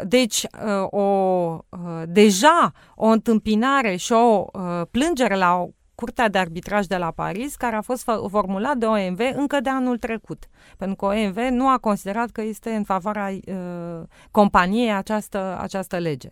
deci, 0.05 0.47
o, 0.91 1.59
deja 2.05 2.73
o 2.95 3.07
întâmpinare 3.07 3.97
și 3.97 4.13
o 4.13 4.45
plângere 4.91 5.37
la 5.37 5.67
Curtea 5.95 6.29
de 6.29 6.39
Arbitraj 6.39 6.87
de 6.87 6.97
la 6.97 7.11
Paris, 7.11 7.57
care 7.57 7.77
a 7.77 7.81
fost 7.81 8.11
formulat 8.31 8.77
de 8.77 8.87
OMV 8.87 9.21
încă 9.35 9.61
de 9.61 9.71
anul 9.71 9.99
trecut. 9.99 10.49
Pentru 10.77 10.97
că 10.97 11.05
OMV 11.05 11.37
nu 11.37 11.69
a 11.69 11.79
considerat 11.79 12.31
că 12.31 12.43
este 12.43 12.71
în 12.71 12.85
favoarea 12.85 13.29
uh, 13.29 14.03
companiei 14.31 14.93
această, 14.93 15.59
această 15.61 15.99
lege. 15.99 16.29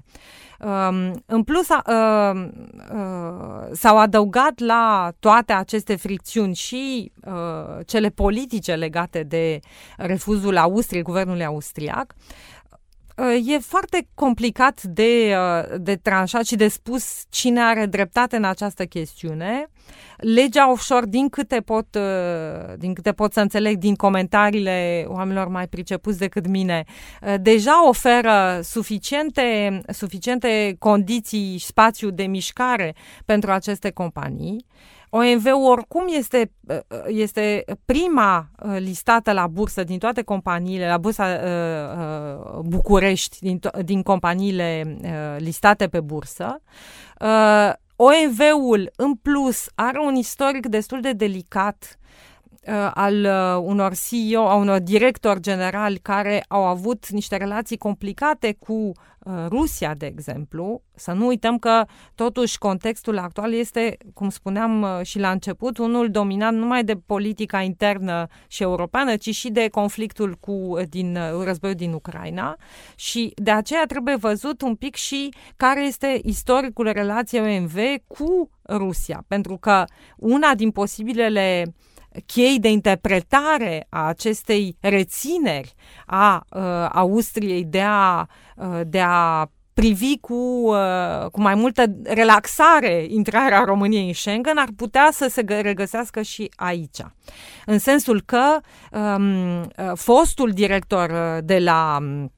Um, 0.60 1.22
în 1.26 1.42
plus, 1.44 1.68
uh, 1.68 2.48
uh, 2.92 3.68
s-au 3.72 3.98
adăugat 3.98 4.58
la 4.58 5.12
toate 5.18 5.52
aceste 5.52 5.96
fricțiuni 5.96 6.54
și 6.54 7.12
uh, 7.24 7.86
cele 7.86 8.08
politice 8.08 8.74
legate 8.74 9.22
de 9.22 9.60
refuzul 9.96 10.56
Austriei, 10.56 11.02
guvernului 11.02 11.44
austriac, 11.44 12.14
e 13.26 13.58
foarte 13.58 14.08
complicat 14.14 14.82
de, 14.82 15.34
uh, 15.36 15.78
de 15.80 15.96
tranșat 15.96 16.44
și 16.44 16.56
de 16.56 16.68
spus 16.68 17.24
cine 17.28 17.60
are 17.60 17.86
dreptate 17.86 18.36
în 18.36 18.44
această 18.44 18.84
chestiune. 18.84 19.66
Legea 20.16 20.70
offshore, 20.70 21.06
din 21.08 21.28
câte 21.28 21.60
pot, 21.60 21.94
uh, 21.94 22.74
din 22.76 22.94
câte 22.94 23.12
pot 23.12 23.32
să 23.32 23.40
înțeleg 23.40 23.76
din 23.76 23.94
comentariile 23.94 25.04
oamenilor 25.08 25.48
mai 25.48 25.68
pricepuți 25.68 26.18
decât 26.18 26.46
mine, 26.46 26.84
uh, 27.22 27.34
deja 27.40 27.88
oferă 27.88 28.60
suficiente, 28.62 29.80
suficiente 29.88 30.76
condiții 30.78 31.56
și 31.56 31.66
spațiu 31.66 32.10
de 32.10 32.22
mișcare 32.22 32.94
pentru 33.24 33.50
aceste 33.50 33.90
companii. 33.90 34.64
OMV-ul 35.10 35.70
oricum 35.70 36.04
este, 36.08 36.52
uh, 36.68 36.78
este 37.06 37.64
prima 37.84 38.50
uh, 38.62 38.76
listată 38.78 39.32
la 39.32 39.46
bursă 39.46 39.84
din 39.84 39.98
toate 39.98 40.22
companiile, 40.22 40.88
la 40.88 40.98
bursa 40.98 41.26
uh, 41.26 42.58
București, 42.64 43.38
din, 43.40 43.60
din 43.84 44.02
companiile 44.02 44.96
listate 45.38 45.88
pe 45.88 46.00
bursă. 46.00 46.62
OMV-ul, 47.96 48.90
în 48.96 49.14
plus, 49.14 49.66
are 49.74 49.98
un 49.98 50.14
istoric 50.14 50.66
destul 50.66 51.00
de 51.00 51.12
delicat 51.12 51.98
uh, 52.66 52.90
al 52.94 53.24
uh, 53.24 53.62
unor 53.62 53.92
CEO, 53.94 54.48
a 54.48 54.54
unor 54.54 54.78
directori 54.78 55.40
generali 55.40 55.98
care 55.98 56.44
au 56.48 56.64
avut 56.64 57.08
niște 57.08 57.36
relații 57.36 57.76
complicate 57.76 58.56
cu 58.58 58.72
uh, 58.72 58.92
Rusia, 59.48 59.94
de 59.94 60.06
exemplu. 60.06 60.82
Să 60.94 61.12
nu 61.12 61.26
uităm 61.26 61.58
că, 61.58 61.84
totuși, 62.14 62.58
contextul 62.58 63.18
actual 63.18 63.52
este, 63.52 63.96
cum 64.14 64.28
spuneam 64.28 64.82
uh, 64.82 65.00
și 65.02 65.18
la 65.18 65.30
început, 65.30 65.78
unul 65.78 66.10
dominat 66.10 66.52
numai 66.52 66.84
de 66.84 66.94
politica 67.06 67.60
internă 67.60 68.26
și 68.48 68.62
europeană, 68.62 69.16
ci 69.16 69.34
și 69.34 69.50
de 69.50 69.68
conflictul 69.68 70.34
cu 70.40 70.52
uh, 70.52 70.82
din 70.88 71.16
uh, 71.16 71.44
războiul 71.44 71.76
din 71.76 71.92
Ucraina. 71.92 72.56
Și 72.94 73.32
de 73.36 73.50
aceea 73.50 73.84
trebuie 73.86 74.16
văzut 74.16 74.62
un 74.62 74.74
pic 74.74 74.94
și 74.94 75.28
care 75.56 75.86
este 75.86 76.20
istoricul 76.24 76.92
relației 76.92 77.58
OMV 77.58 77.76
cu 78.06 78.50
Rusia. 78.68 79.24
Pentru 79.28 79.56
că 79.56 79.84
una 80.16 80.54
din 80.54 80.70
posibilele 80.70 81.64
uh, 81.66 81.72
chei 82.26 82.58
de 82.58 82.68
interpretare 82.68 83.86
a 83.88 84.06
acestei 84.06 84.76
rețineri 84.80 85.74
a 86.06 86.46
uh, 86.50 86.62
Austriei 86.92 87.64
de 87.64 87.82
a, 87.82 88.26
uh, 88.56 88.80
de 88.86 89.00
a 89.00 89.50
privi 89.80 90.18
cu, 90.18 90.34
uh, 90.34 91.30
cu 91.32 91.40
mai 91.40 91.54
multă 91.54 91.84
relaxare 92.02 93.06
intrarea 93.08 93.64
României 93.64 94.06
în 94.06 94.12
Schengen 94.12 94.56
ar 94.56 94.68
putea 94.76 95.08
să 95.12 95.28
se 95.28 95.44
regăsească 95.62 96.22
și 96.22 96.50
aici. 96.56 96.98
În 97.66 97.78
sensul 97.78 98.22
că 98.26 98.60
um, 98.92 99.60
uh, 99.60 99.66
fostul 99.94 100.50
director 100.50 101.10
uh, 101.10 101.44
de 101.44 101.58
la 101.58 101.98
um, 102.00 102.32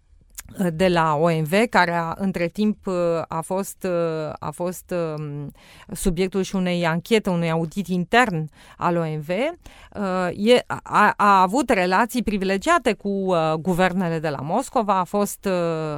de 0.73 0.89
la 0.89 1.15
OMV, 1.15 1.53
care 1.71 1.93
a, 1.93 2.15
între 2.17 2.47
timp 2.49 2.87
uh, 2.87 2.95
a 3.29 3.41
fost, 3.41 3.87
uh, 3.89 4.33
a 4.39 4.51
fost 4.51 4.95
um, 5.17 5.53
subiectul 5.93 6.43
și 6.43 6.57
unei 6.57 6.87
anchete, 6.87 7.31
unui 7.31 7.51
audit 7.51 7.87
intern 7.87 8.49
al 8.77 8.97
OMV, 8.97 9.29
uh, 9.29 10.49
e, 10.49 10.65
a, 10.83 11.13
a 11.17 11.41
avut 11.41 11.71
relații 11.71 12.23
privilegiate 12.23 12.93
cu 12.93 13.35
guvernele 13.61 14.19
de 14.19 14.29
la 14.29 14.41
Moscova, 14.41 14.99
a 14.99 15.05
fost, 15.05 15.49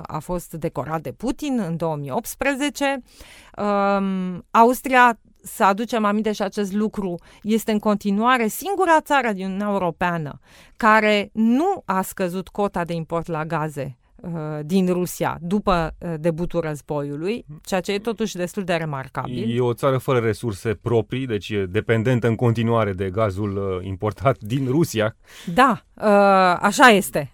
a 0.02 0.18
fost 0.18 0.52
decorat 0.52 1.00
de 1.00 1.12
Putin 1.12 1.58
în 1.66 1.76
2018. 1.76 3.02
Um, 3.56 4.44
Austria 4.50 5.18
să 5.42 5.64
aducem 5.64 6.04
aminte 6.04 6.32
și 6.32 6.42
acest 6.42 6.72
lucru, 6.72 7.14
este 7.42 7.72
în 7.72 7.78
continuare 7.78 8.46
singura 8.46 9.00
țară 9.00 9.32
din 9.32 9.44
Uniunea 9.44 9.68
Europeană 9.68 10.40
care 10.76 11.30
nu 11.32 11.82
a 11.84 12.02
scăzut 12.02 12.48
cota 12.48 12.84
de 12.84 12.92
import 12.92 13.26
la 13.26 13.44
gaze 13.44 13.96
din 14.62 14.86
Rusia 14.92 15.38
după 15.40 15.94
debutul 16.20 16.60
războiului, 16.60 17.44
ceea 17.62 17.80
ce 17.80 17.92
e 17.92 17.98
totuși 17.98 18.36
destul 18.36 18.64
de 18.64 18.74
remarcabil. 18.74 19.56
E 19.56 19.60
o 19.60 19.72
țară 19.72 19.98
fără 19.98 20.18
resurse 20.18 20.74
proprii, 20.74 21.26
deci 21.26 21.48
e 21.50 21.66
dependentă 21.66 22.26
în 22.26 22.34
continuare 22.34 22.92
de 22.92 23.10
gazul 23.10 23.82
importat 23.84 24.38
din 24.38 24.66
Rusia. 24.70 25.16
Da, 25.54 25.84
așa 26.60 26.88
este 26.88 27.30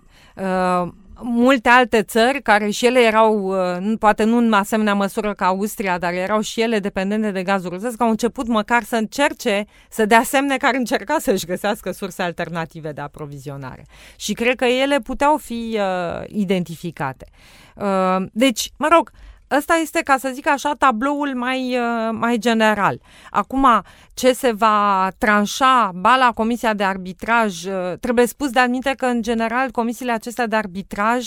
multe 1.23 1.69
alte 1.69 2.03
țări 2.03 2.43
care 2.43 2.71
și 2.71 2.87
ele 2.87 3.01
erau, 3.01 3.43
uh, 3.43 3.93
poate 3.99 4.25
nu 4.25 4.37
în 4.37 4.53
asemenea 4.53 4.95
măsură 4.95 5.35
ca 5.35 5.47
Austria, 5.47 5.99
dar 5.99 6.13
erau 6.13 6.41
și 6.41 6.61
ele 6.61 6.79
dependente 6.79 7.31
de 7.31 7.43
gazul 7.43 7.71
rusesc, 7.71 8.03
au 8.03 8.09
început 8.09 8.47
măcar 8.47 8.83
să 8.83 8.97
încerce 8.97 9.65
să 9.91 10.07
dea 10.07 10.23
semne 10.23 10.57
care 10.57 10.77
încerca 10.77 11.17
să-și 11.19 11.47
găsească 11.47 11.91
surse 11.91 12.23
alternative 12.23 12.93
de 12.93 13.01
aprovizionare. 13.01 13.87
Și 14.17 14.33
cred 14.33 14.57
că 14.57 14.65
ele 14.65 15.01
puteau 15.01 15.37
fi 15.37 15.79
uh, 15.79 16.25
identificate. 16.27 17.27
Uh, 17.75 18.27
deci, 18.33 18.71
mă 18.77 18.89
rog, 18.91 19.11
uh, 19.13 19.19
ăsta 19.57 19.75
este, 19.75 20.01
ca 20.01 20.17
să 20.19 20.31
zic 20.33 20.49
așa, 20.49 20.75
tabloul 20.79 21.35
mai, 21.35 21.79
uh, 21.79 22.11
mai 22.13 22.39
general. 22.39 23.01
Acum, 23.31 23.67
ce 24.15 24.33
se 24.33 24.53
va 24.53 25.09
tranșa, 25.19 25.91
ba 25.95 26.17
la 26.17 26.33
Comisia 26.35 26.75
de 26.75 26.85
Arbitraj, 26.85 27.65
uh, 27.65 27.93
trebuie 28.01 28.27
spus 28.27 28.51
de 28.51 28.61
admite 28.61 28.95
că, 28.97 29.07
în 29.07 29.23
general, 29.23 29.71
comisiile 29.71 30.13
acestea 30.13 30.47
de 30.47 30.57
arbitraj 30.57 31.27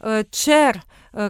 uh, 0.00 0.18
cer 0.28 0.80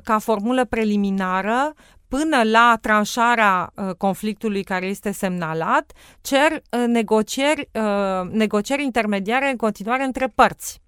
ca 0.03 0.19
formulă 0.19 0.65
preliminară 0.65 1.75
până 2.13 2.43
la 2.43 2.79
tranșarea 2.81 3.73
uh, 3.75 3.95
conflictului 3.95 4.63
care 4.65 4.87
este 4.87 5.13
semnalat, 5.13 5.93
cer 6.21 6.53
uh, 6.53 6.85
negocieri, 6.87 7.69
uh, 7.73 8.31
negocieri 8.31 8.83
intermediare 8.83 9.51
în 9.51 9.57
continuare 9.57 10.05
între 10.05 10.27
părți. 10.35 10.82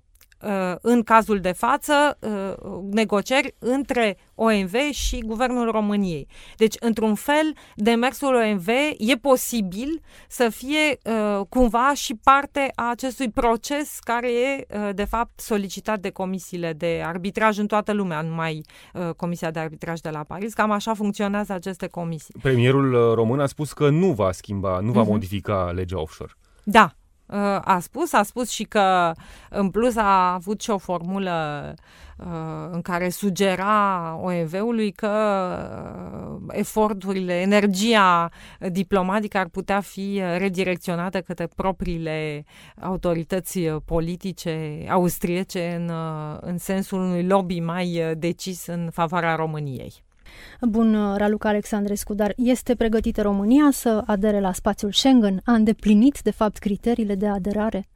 Uh, 0.44 0.74
în 0.80 1.02
cazul 1.02 1.38
de 1.40 1.52
față, 1.52 2.18
uh, 2.20 2.78
negocieri 2.90 3.54
între 3.58 4.16
OMV 4.34 4.74
și 4.90 5.18
Guvernul 5.18 5.70
României. 5.70 6.28
Deci, 6.56 6.74
într-un 6.80 7.14
fel, 7.14 7.54
demersul 7.74 8.34
OMV 8.34 8.68
e 8.98 9.16
posibil 9.20 10.00
să 10.28 10.48
fie 10.48 10.98
uh, 11.04 11.46
cumva 11.48 11.94
și 11.94 12.14
parte 12.22 12.72
a 12.74 12.90
acestui 12.90 13.30
proces 13.30 13.98
care 13.98 14.32
e, 14.32 14.66
de 14.92 15.04
fapt, 15.04 15.40
solicitat 15.40 16.00
de 16.00 16.10
comisiile 16.10 16.72
de 16.72 17.02
arbitraj 17.06 17.58
în 17.58 17.66
toată 17.66 17.92
lumea, 17.92 18.20
numai 18.20 18.60
Comisia 19.16 19.50
de 19.50 19.58
Arbitraj 19.58 20.00
de 20.00 20.10
la 20.10 20.22
Paris. 20.22 20.52
Cam 20.52 20.70
așa 20.70 20.94
funcționează 20.94 21.52
aceste 21.52 21.86
comisii. 21.86 22.34
Premierul 22.42 23.14
român 23.14 23.40
a 23.40 23.46
spus 23.46 23.72
că 23.72 23.88
nu 23.88 24.12
va 24.12 24.32
schimba, 24.32 24.78
nu 24.80 24.92
va 24.92 25.02
uh-huh. 25.02 25.08
modifica 25.08 25.70
legea 25.74 26.00
offshore. 26.00 26.32
Da, 26.62 26.94
Uh, 26.94 27.03
a 27.60 27.78
spus, 27.80 28.12
a 28.12 28.22
spus 28.22 28.50
și 28.50 28.64
că 28.64 29.12
în 29.50 29.70
plus 29.70 29.96
a 29.96 30.32
avut 30.32 30.60
și 30.60 30.70
o 30.70 30.78
formulă 30.78 31.74
uh, 32.18 32.68
în 32.70 32.82
care 32.82 33.08
sugera 33.08 34.18
OEV-ului 34.20 34.92
că 34.92 35.10
uh, 36.32 36.54
eforturile, 36.56 37.40
energia 37.40 38.30
diplomatică 38.70 39.38
ar 39.38 39.48
putea 39.48 39.80
fi 39.80 40.22
redirecționată 40.36 41.20
către 41.20 41.46
propriile 41.56 42.44
autorități 42.80 43.60
politice 43.60 44.86
austriece 44.88 45.74
în, 45.74 45.92
în 46.40 46.58
sensul 46.58 47.00
unui 47.00 47.26
lobby 47.26 47.60
mai 47.60 48.14
decis 48.16 48.66
în 48.66 48.90
favoarea 48.92 49.34
României. 49.34 50.02
Bun, 50.60 51.16
Raluca 51.16 51.48
Alexandrescu, 51.48 52.14
dar 52.14 52.32
este 52.36 52.74
pregătită 52.74 53.22
România 53.22 53.68
să 53.72 54.02
adere 54.06 54.40
la 54.40 54.52
spațiul 54.52 54.92
Schengen? 54.92 55.40
A 55.44 55.52
îndeplinit, 55.52 56.20
de 56.22 56.30
fapt, 56.30 56.58
criteriile 56.58 57.14
de 57.14 57.26
aderare? 57.26 57.88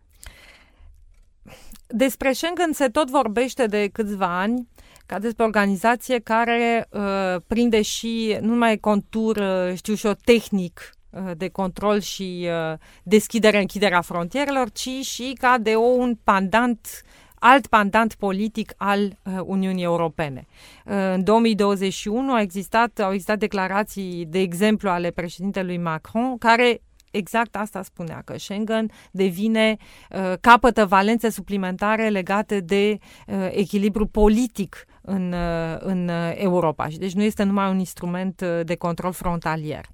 Despre 1.87 2.33
Schengen 2.33 2.73
se 2.73 2.87
tot 2.87 3.11
vorbește 3.11 3.67
de 3.67 3.89
câțiva 3.93 4.41
ani 4.41 4.69
ca 5.07 5.19
despre 5.19 5.45
organizație 5.45 6.19
care 6.19 6.89
uh, 6.91 7.01
prinde 7.47 7.83
și 7.83 8.37
nu 8.41 8.49
numai 8.49 8.77
contur, 8.77 9.37
uh, 9.37 9.75
știu 9.75 9.95
și 9.95 10.07
o 10.07 10.13
tehnic 10.25 10.91
uh, 11.11 11.31
de 11.37 11.49
control 11.49 12.01
și 12.01 12.49
uh, 12.73 12.79
deschidere-închiderea 13.03 14.01
frontierelor, 14.01 14.71
ci 14.71 14.89
și 14.89 15.37
ca 15.41 15.59
de 15.59 15.75
o, 15.75 15.81
un 15.81 16.15
pandant 16.25 17.03
alt 17.39 17.67
pandant 17.67 18.15
politic 18.15 18.73
al 18.77 19.01
uh, 19.01 19.39
Uniunii 19.45 19.85
Europene. 19.85 20.47
Uh, 20.85 20.95
în 21.13 21.25
2021 21.25 22.33
au 22.33 22.41
existat, 22.41 22.99
au 22.99 23.13
existat 23.13 23.39
declarații, 23.39 24.27
de 24.29 24.39
exemplu, 24.39 24.89
ale 24.89 25.11
președintelui 25.11 25.79
Macron, 25.79 26.39
care 26.39 26.83
exact 27.11 27.57
asta 27.57 27.83
spunea, 27.83 28.23
că 28.25 28.39
Schengen 28.39 28.91
devine, 29.11 29.77
uh, 30.11 30.33
capătă 30.41 30.87
valențe 30.87 31.31
suplimentare 31.31 32.09
legate 32.09 32.61
de 32.61 32.99
uh, 33.27 33.49
echilibru 33.51 34.07
politic 34.07 34.85
în, 35.01 35.33
uh, 35.33 35.77
în 35.79 36.11
Europa. 36.35 36.89
Și 36.89 36.99
deci 36.99 37.15
nu 37.15 37.23
este 37.23 37.43
numai 37.43 37.71
un 37.71 37.79
instrument 37.79 38.41
uh, 38.41 38.61
de 38.65 38.75
control 38.75 39.13
frontalier. 39.13 39.85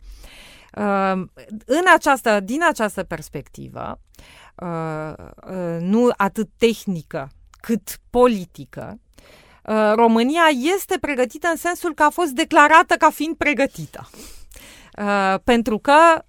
Uh, 0.76 1.22
în 1.66 1.84
această, 1.94 2.40
din 2.40 2.60
această 2.68 3.02
perspectivă, 3.02 3.98
Uh, 4.18 4.20
uh, 4.20 4.43
nu 5.78 6.10
atât 6.16 6.48
tehnică 6.56 7.28
cât 7.60 7.98
politică, 8.10 9.00
uh, 9.64 9.92
România 9.94 10.42
este 10.74 10.98
pregătită 11.00 11.48
în 11.48 11.56
sensul 11.56 11.94
că 11.94 12.02
a 12.02 12.10
fost 12.10 12.30
declarată 12.30 12.94
ca 12.94 13.10
fiind 13.10 13.36
pregătită. 13.36 14.08
Pentru 15.44 15.78
că 15.78 16.24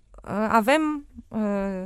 avem 0.47 1.05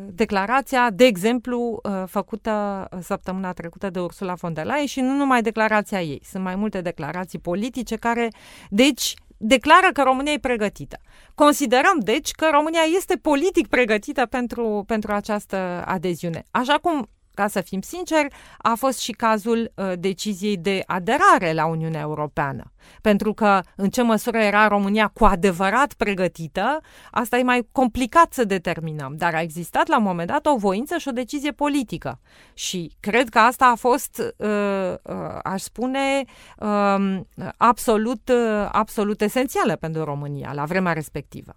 declarația, 0.06 0.90
de 0.90 1.06
exemplu, 1.06 1.82
făcută 2.06 2.88
săptămâna 3.02 3.54
trecută 3.54 3.90
de 3.90 4.00
Ursula 4.00 4.34
von 4.34 4.54
der 4.54 4.66
Leyen 4.66 4.86
și 4.86 5.02
nu 5.02 5.14
numai 5.14 5.42
declarația 5.42 6.02
ei. 6.02 6.22
Sunt 6.24 6.44
mai 6.44 6.56
multe 6.56 6.82
declarații 6.82 7.40
politice 7.40 7.96
care, 7.96 8.28
deci, 8.70 9.14
declară 9.40 9.88
că 9.94 10.02
România 10.02 10.32
e 10.32 10.40
pregătită. 10.40 10.98
Considerăm, 11.36 12.00
deci, 12.00 12.32
că 12.32 12.50
România 12.52 12.82
este 12.96 13.16
politic 13.16 13.68
pregătită 13.68 14.26
pentru, 14.26 14.84
pentru 14.88 15.12
această 15.12 15.84
adeziune. 15.86 16.44
Așa 16.52 16.78
cum 16.78 17.10
ca 17.40 17.48
să 17.48 17.62
fim 17.62 17.82
sinceri, 17.82 18.34
a 18.58 18.74
fost 18.76 19.00
și 19.00 19.12
cazul 19.12 19.72
uh, 19.76 19.92
deciziei 20.00 20.58
de 20.58 20.84
aderare 20.86 21.54
la 21.54 21.66
Uniunea 21.66 22.02
Europeană. 22.02 22.72
Pentru 23.02 23.34
că 23.34 23.62
în 23.76 23.90
ce 23.90 24.02
măsură 24.02 24.38
era 24.38 24.68
România 24.68 25.08
cu 25.08 25.26
adevărat 25.26 25.94
pregătită, 25.94 26.80
asta 27.12 27.38
e 27.38 27.44
mai 27.44 27.68
complicat 27.72 28.34
să 28.34 28.44
determinăm. 28.44 29.14
Dar 29.18 29.36
a 29.36 29.42
existat 29.42 29.88
la 29.88 29.98
un 29.98 30.04
moment 30.04 30.28
dat 30.28 30.46
o 30.46 30.56
voință 30.56 30.98
și 30.98 31.08
o 31.08 31.12
decizie 31.12 31.52
politică. 31.52 32.20
Și 32.54 32.92
cred 33.00 33.30
că 33.30 33.40
asta 33.40 33.66
a 33.66 33.76
fost, 33.76 34.34
uh, 34.38 34.94
uh, 35.04 35.40
aș 35.44 35.62
spune, 35.62 36.24
uh, 36.58 37.20
absolut, 37.58 38.30
uh, 38.30 38.70
absolut 38.72 39.22
esențială 39.22 39.76
pentru 39.76 40.04
România 40.04 40.52
la 40.54 40.66
vremea 40.66 40.94
respectivă. 40.94 41.56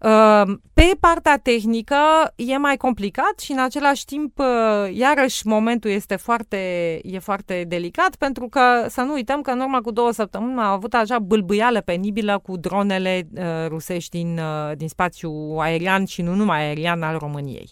Ehm, 0.00 0.62
pe 0.74 0.90
partea 1.00 1.38
tehnică 1.38 1.96
e 2.34 2.56
mai 2.56 2.76
complicat 2.76 3.38
și 3.38 3.52
în 3.52 3.58
același 3.58 4.04
timp, 4.04 4.38
uh, 4.38 4.46
iarăși, 4.92 5.46
momentul 5.46 5.90
este 5.90 6.16
foarte, 6.16 6.56
e 7.02 7.18
foarte 7.18 7.64
delicat 7.68 8.16
pentru 8.16 8.48
că 8.48 8.86
să 8.88 9.00
nu 9.00 9.12
uităm 9.12 9.40
că 9.40 9.50
în 9.50 9.60
urmă 9.60 9.80
cu 9.80 9.90
două 9.90 10.12
săptămâni 10.12 10.58
a 10.58 10.70
avut 10.70 10.94
așa 10.94 11.18
bâlbâială 11.18 11.80
penibilă 11.80 12.40
cu 12.42 12.56
dronele 12.56 13.28
uh, 13.34 13.42
rusești 13.68 14.10
din, 14.10 14.38
uh, 14.38 14.76
din 14.76 14.88
spațiu 14.88 15.56
aerian 15.58 16.04
și 16.04 16.22
nu 16.22 16.34
numai 16.34 16.66
aerian 16.66 17.02
al 17.02 17.18
României. 17.18 17.70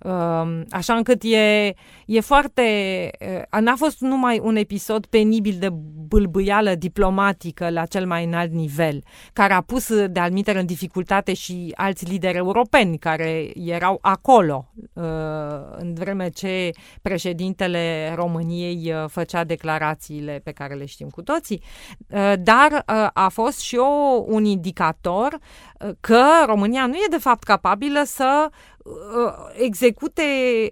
Uh, 0.00 0.60
așa 0.70 0.94
încât 0.94 1.22
e, 1.22 1.74
e 2.06 2.20
foarte... 2.20 2.62
Uh, 3.52 3.60
n-a 3.60 3.74
fost 3.76 4.00
numai 4.00 4.40
un 4.42 4.56
episod 4.56 5.06
penibil 5.06 5.56
de 5.58 5.68
bâlbâială 6.08 6.74
diplomatică 6.74 7.70
la 7.70 7.86
cel 7.86 8.06
mai 8.06 8.24
înalt 8.24 8.52
nivel, 8.52 9.02
care 9.32 9.52
a 9.52 9.60
pus 9.60 10.06
de 10.06 10.20
almiter 10.20 10.56
în 10.56 10.66
dificultate 10.66 11.34
și 11.34 11.61
alți 11.74 12.04
lideri 12.04 12.36
europeni 12.36 12.98
care 12.98 13.50
erau 13.54 13.98
acolo 14.00 14.68
uh, 14.92 15.04
în 15.70 15.94
vreme 15.94 16.28
ce 16.28 16.70
președintele 17.02 18.12
României 18.14 18.92
uh, 18.92 19.04
făcea 19.08 19.44
declarațiile 19.44 20.40
pe 20.44 20.52
care 20.52 20.74
le 20.74 20.84
știm 20.84 21.08
cu 21.08 21.22
toții, 21.22 21.62
uh, 22.08 22.32
dar 22.38 22.72
uh, 22.72 23.08
a 23.12 23.28
fost 23.28 23.60
și 23.60 23.76
o, 23.76 24.22
un 24.26 24.44
indicator 24.44 25.38
uh, 25.80 25.90
că 26.00 26.24
România 26.46 26.86
nu 26.86 26.94
e 26.94 27.06
de 27.10 27.18
fapt 27.18 27.42
capabilă 27.42 28.02
să 28.04 28.50
Uh, 28.84 29.32
execute 29.52 30.22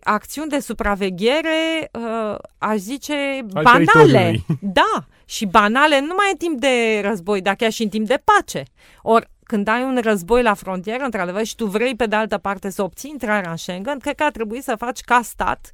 acțiuni 0.02 0.48
de 0.48 0.58
supraveghere, 0.58 1.90
uh, 1.92 2.34
aș 2.58 2.76
zice, 2.76 3.46
Al 3.52 3.62
banale. 3.62 4.44
Da, 4.60 5.04
și 5.24 5.46
banale 5.46 6.00
nu 6.00 6.06
numai 6.06 6.28
în 6.30 6.36
timp 6.36 6.60
de 6.60 7.00
război, 7.04 7.40
dar 7.40 7.54
chiar 7.54 7.70
și 7.70 7.82
în 7.82 7.88
timp 7.88 8.06
de 8.06 8.22
pace. 8.24 8.62
Ori 9.02 9.30
când 9.50 9.68
ai 9.68 9.82
un 9.82 9.98
război 10.02 10.42
la 10.42 10.54
frontieră, 10.54 11.04
într-adevăr, 11.04 11.44
și 11.44 11.54
tu 11.54 11.66
vrei 11.66 11.94
pe 11.94 12.06
de 12.06 12.16
altă 12.16 12.38
parte 12.38 12.70
să 12.70 12.82
obții 12.82 13.10
intrarea 13.10 13.50
în 13.50 13.56
Schengen, 13.56 13.98
cred 13.98 14.14
că 14.14 14.22
ar 14.22 14.30
trebui 14.30 14.60
să 14.60 14.74
faci 14.78 15.00
ca 15.00 15.20
stat 15.22 15.70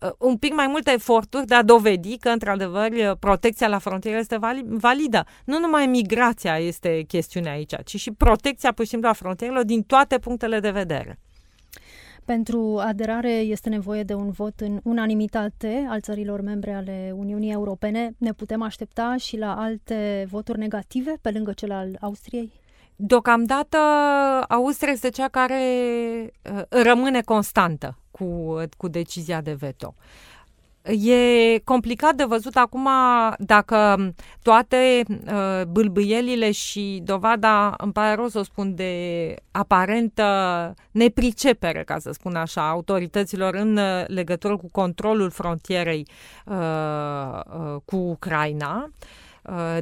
uh, 0.00 0.10
un 0.18 0.36
pic 0.36 0.54
mai 0.54 0.66
multe 0.66 0.92
eforturi 0.92 1.46
de 1.46 1.54
a 1.54 1.62
dovedi 1.62 2.18
că, 2.18 2.28
într-adevăr, 2.28 2.90
protecția 3.20 3.68
la 3.68 3.78
frontieră 3.78 4.18
este 4.18 4.38
validă. 4.64 5.24
Nu 5.44 5.58
numai 5.58 5.86
migrația 5.86 6.58
este 6.58 7.02
chestiunea 7.08 7.52
aici, 7.52 7.74
ci 7.84 7.96
și 7.96 8.10
protecția, 8.10 8.72
pur 8.72 8.84
și 8.84 8.90
simplu, 8.90 9.08
a 9.08 9.12
frontierelor 9.12 9.64
din 9.64 9.82
toate 9.82 10.18
punctele 10.18 10.60
de 10.60 10.70
vedere. 10.70 11.18
Pentru 12.24 12.78
aderare 12.78 13.32
este 13.32 13.68
nevoie 13.68 14.02
de 14.02 14.14
un 14.14 14.30
vot 14.30 14.60
în 14.60 14.80
unanimitate 14.82 15.86
al 15.88 16.00
țărilor 16.00 16.40
membre 16.40 16.72
ale 16.72 17.12
Uniunii 17.16 17.52
Europene. 17.52 18.14
Ne 18.18 18.32
putem 18.32 18.62
aștepta 18.62 19.16
și 19.18 19.36
la 19.36 19.54
alte 19.54 20.26
voturi 20.30 20.58
negative 20.58 21.14
pe 21.20 21.30
lângă 21.30 21.52
cel 21.52 21.72
al 21.72 21.96
Austriei? 22.00 22.59
Deocamdată 23.02 23.76
Austria 24.48 24.92
este 24.92 25.08
cea 25.08 25.28
care 25.28 25.62
uh, 26.52 26.62
rămâne 26.68 27.20
constantă 27.20 27.98
cu, 28.10 28.58
cu 28.76 28.88
decizia 28.88 29.40
de 29.40 29.52
veto. 29.52 29.94
E 30.82 31.58
complicat 31.64 32.14
de 32.14 32.24
văzut 32.24 32.56
acum 32.56 32.88
dacă 33.38 34.12
toate 34.42 35.02
uh, 35.08 35.62
bâlbâielile 35.68 36.50
și 36.50 37.00
dovada, 37.04 37.74
îmi 37.78 37.92
pare 37.92 38.14
rău 38.14 38.28
să 38.28 38.38
o 38.38 38.42
spun, 38.42 38.74
de 38.74 39.34
aparentă 39.50 40.24
nepricepere, 40.90 41.84
ca 41.84 41.98
să 41.98 42.12
spun 42.12 42.34
așa, 42.34 42.68
autorităților 42.68 43.54
în 43.54 43.76
uh, 43.76 44.04
legătură 44.06 44.56
cu 44.56 44.68
controlul 44.72 45.30
frontierei 45.30 46.06
uh, 46.46 46.56
uh, 46.56 47.76
cu 47.84 47.96
Ucraina, 47.96 48.82
uh, 48.84 48.90
Uh, 48.92 49.29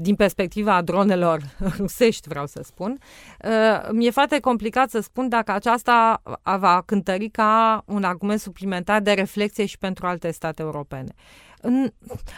din 0.01 0.15
perspectiva 0.15 0.83
dronelor 0.83 1.41
rusești, 1.79 2.29
vreau 2.29 2.47
să 2.47 2.61
spun, 2.65 2.99
uh, 3.45 3.89
mi-e 3.93 4.11
foarte 4.11 4.41
complicat 4.41 4.91
să 4.91 5.01
spun 5.01 5.29
dacă 5.29 5.53
aceasta 5.53 6.23
va 6.43 6.83
cântări 6.87 7.29
ca 7.29 7.83
un 7.87 8.05
argument 8.05 8.41
suplimentar 8.41 9.01
de 9.01 9.13
reflexie 9.13 9.67
și 9.67 9.79
pentru 9.79 10.07
alte 10.07 10.31
state 10.31 10.63
europene. 10.63 11.15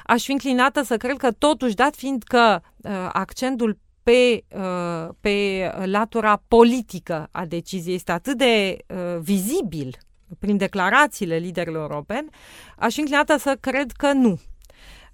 Aș 0.04 0.24
fi 0.24 0.32
înclinată 0.32 0.82
să 0.82 0.96
cred 0.96 1.16
că 1.16 1.30
totuși, 1.30 1.74
dat 1.74 1.94
fiind 1.94 2.22
că 2.22 2.60
uh, 2.76 2.90
accentul 3.12 3.78
pe, 4.02 4.44
pe 5.20 5.70
latura 5.84 6.42
politică 6.48 7.28
a 7.30 7.44
deciziei 7.44 7.94
este 7.94 8.12
atât 8.12 8.38
de 8.38 8.76
vizibil 9.20 9.96
prin 10.38 10.56
declarațiile 10.56 11.36
liderilor 11.36 11.90
europeni, 11.90 12.28
aș 12.76 12.94
fi 12.94 13.00
înclinată 13.00 13.36
să 13.38 13.56
cred 13.60 13.92
că 13.92 14.12
nu. 14.12 14.40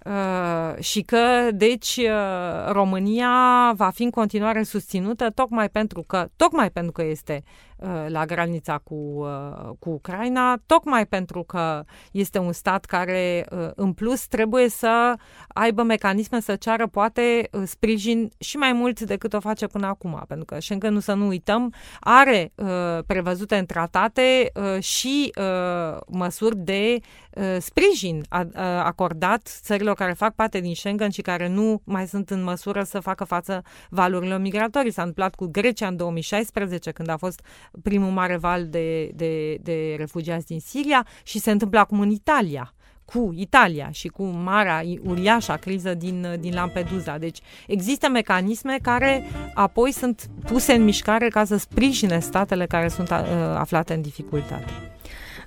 Uh, 0.07 0.83
și 0.83 1.01
că, 1.01 1.47
deci, 1.51 1.95
uh, 1.97 2.71
România 2.71 3.31
va 3.75 3.89
fi 3.89 4.03
în 4.03 4.09
continuare 4.09 4.63
susținută 4.63 5.29
tocmai 5.29 5.69
pentru 5.69 6.01
că, 6.01 6.29
tocmai 6.35 6.71
pentru 6.71 6.91
că 6.91 7.03
este 7.03 7.43
uh, 7.45 7.66
la 8.07 8.25
granița 8.25 8.77
cu, 8.77 8.95
uh, 8.95 9.69
cu 9.79 9.89
Ucraina, 9.89 10.57
tocmai 10.65 11.05
pentru 11.05 11.43
că 11.43 11.83
este 12.11 12.39
un 12.39 12.51
stat 12.51 12.85
care, 12.85 13.45
uh, 13.51 13.69
în 13.75 13.93
plus, 13.93 14.27
trebuie 14.27 14.69
să 14.69 15.15
aibă 15.47 15.83
mecanisme 15.83 16.41
să 16.41 16.55
ceară, 16.55 16.87
poate, 16.87 17.47
uh, 17.51 17.61
sprijin 17.65 18.29
și 18.39 18.57
mai 18.57 18.73
mult 18.73 18.99
decât 18.99 19.33
o 19.33 19.39
face 19.39 19.67
până 19.67 19.87
acum. 19.87 20.23
Pentru 20.27 20.45
că 20.45 20.61
Schengen, 20.61 20.93
nu 20.93 20.99
să 20.99 21.13
nu 21.13 21.27
uităm, 21.27 21.73
are 21.99 22.51
uh, 22.55 22.67
prevăzute 23.05 23.55
în 23.57 23.65
tratate 23.65 24.51
uh, 24.53 24.81
și 24.83 25.33
uh, 25.39 25.97
măsuri 26.07 26.57
de 26.57 26.99
uh, 27.33 27.57
sprijin 27.59 28.23
a, 28.29 28.39
uh, 28.39 28.61
acordat 28.83 29.59
țărilor 29.61 29.95
care 29.95 30.13
fac 30.13 30.35
parte 30.35 30.59
din 30.59 30.75
Schengen 30.75 31.09
și 31.09 31.21
care 31.21 31.47
nu 31.47 31.81
mai 31.83 32.07
sunt 32.07 32.29
în 32.29 32.43
măsură 32.43 32.83
să 32.83 32.99
facă 32.99 33.23
față 33.23 33.63
valurilor 33.89 34.39
migratorii. 34.39 34.91
S-a 34.91 35.01
întâmplat 35.01 35.35
cu 35.35 35.45
Grecia 35.45 35.87
în 35.87 35.95
2016, 35.95 36.91
când 36.91 37.09
a 37.09 37.17
fost 37.17 37.41
primul 37.83 38.11
mare 38.11 38.37
val 38.37 38.67
de, 38.67 39.11
de, 39.15 39.57
de 39.61 39.95
refugiați 39.97 40.45
din 40.45 40.59
Siria 40.59 41.05
și 41.23 41.39
se 41.39 41.51
întâmplă 41.51 41.79
acum 41.79 41.99
în 41.99 42.09
Italia 42.09 42.71
cu 43.13 43.33
Italia 43.35 43.89
și 43.91 44.07
cu 44.07 44.23
marea, 44.23 44.83
uriașa 45.03 45.57
criză 45.57 45.93
din, 45.93 46.37
din 46.39 46.53
Lampedusa. 46.53 47.17
Deci 47.17 47.39
există 47.67 48.09
mecanisme 48.09 48.77
care 48.81 49.23
apoi 49.53 49.91
sunt 49.91 50.29
puse 50.45 50.73
în 50.73 50.83
mișcare 50.83 51.27
ca 51.27 51.43
să 51.43 51.57
sprijine 51.57 52.19
statele 52.19 52.65
care 52.65 52.87
sunt 52.87 53.09
uh, 53.09 53.17
aflate 53.55 53.93
în 53.93 54.01
dificultate. 54.01 54.96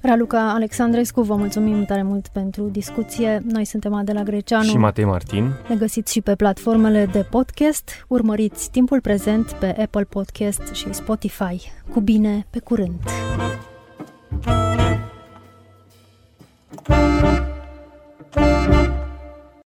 Raluca 0.00 0.52
Alexandrescu, 0.52 1.22
vă 1.22 1.34
mulțumim 1.34 1.84
tare 1.84 2.02
mult 2.02 2.28
pentru 2.28 2.62
discuție. 2.62 3.42
Noi 3.46 3.64
suntem 3.64 3.94
Adela 3.94 4.22
Greceanu 4.22 4.64
și 4.64 4.76
Matei 4.76 5.04
Martin. 5.04 5.52
Ne 5.68 5.76
găsiți 5.76 6.12
și 6.12 6.20
pe 6.20 6.34
platformele 6.34 7.06
de 7.06 7.26
podcast. 7.30 8.04
Urmăriți 8.08 8.70
timpul 8.70 9.00
prezent 9.00 9.52
pe 9.52 9.76
Apple 9.82 10.04
Podcast 10.04 10.62
și 10.72 10.92
Spotify. 10.92 11.72
Cu 11.92 12.00
bine, 12.00 12.46
pe 12.50 12.58
curând! 12.58 13.00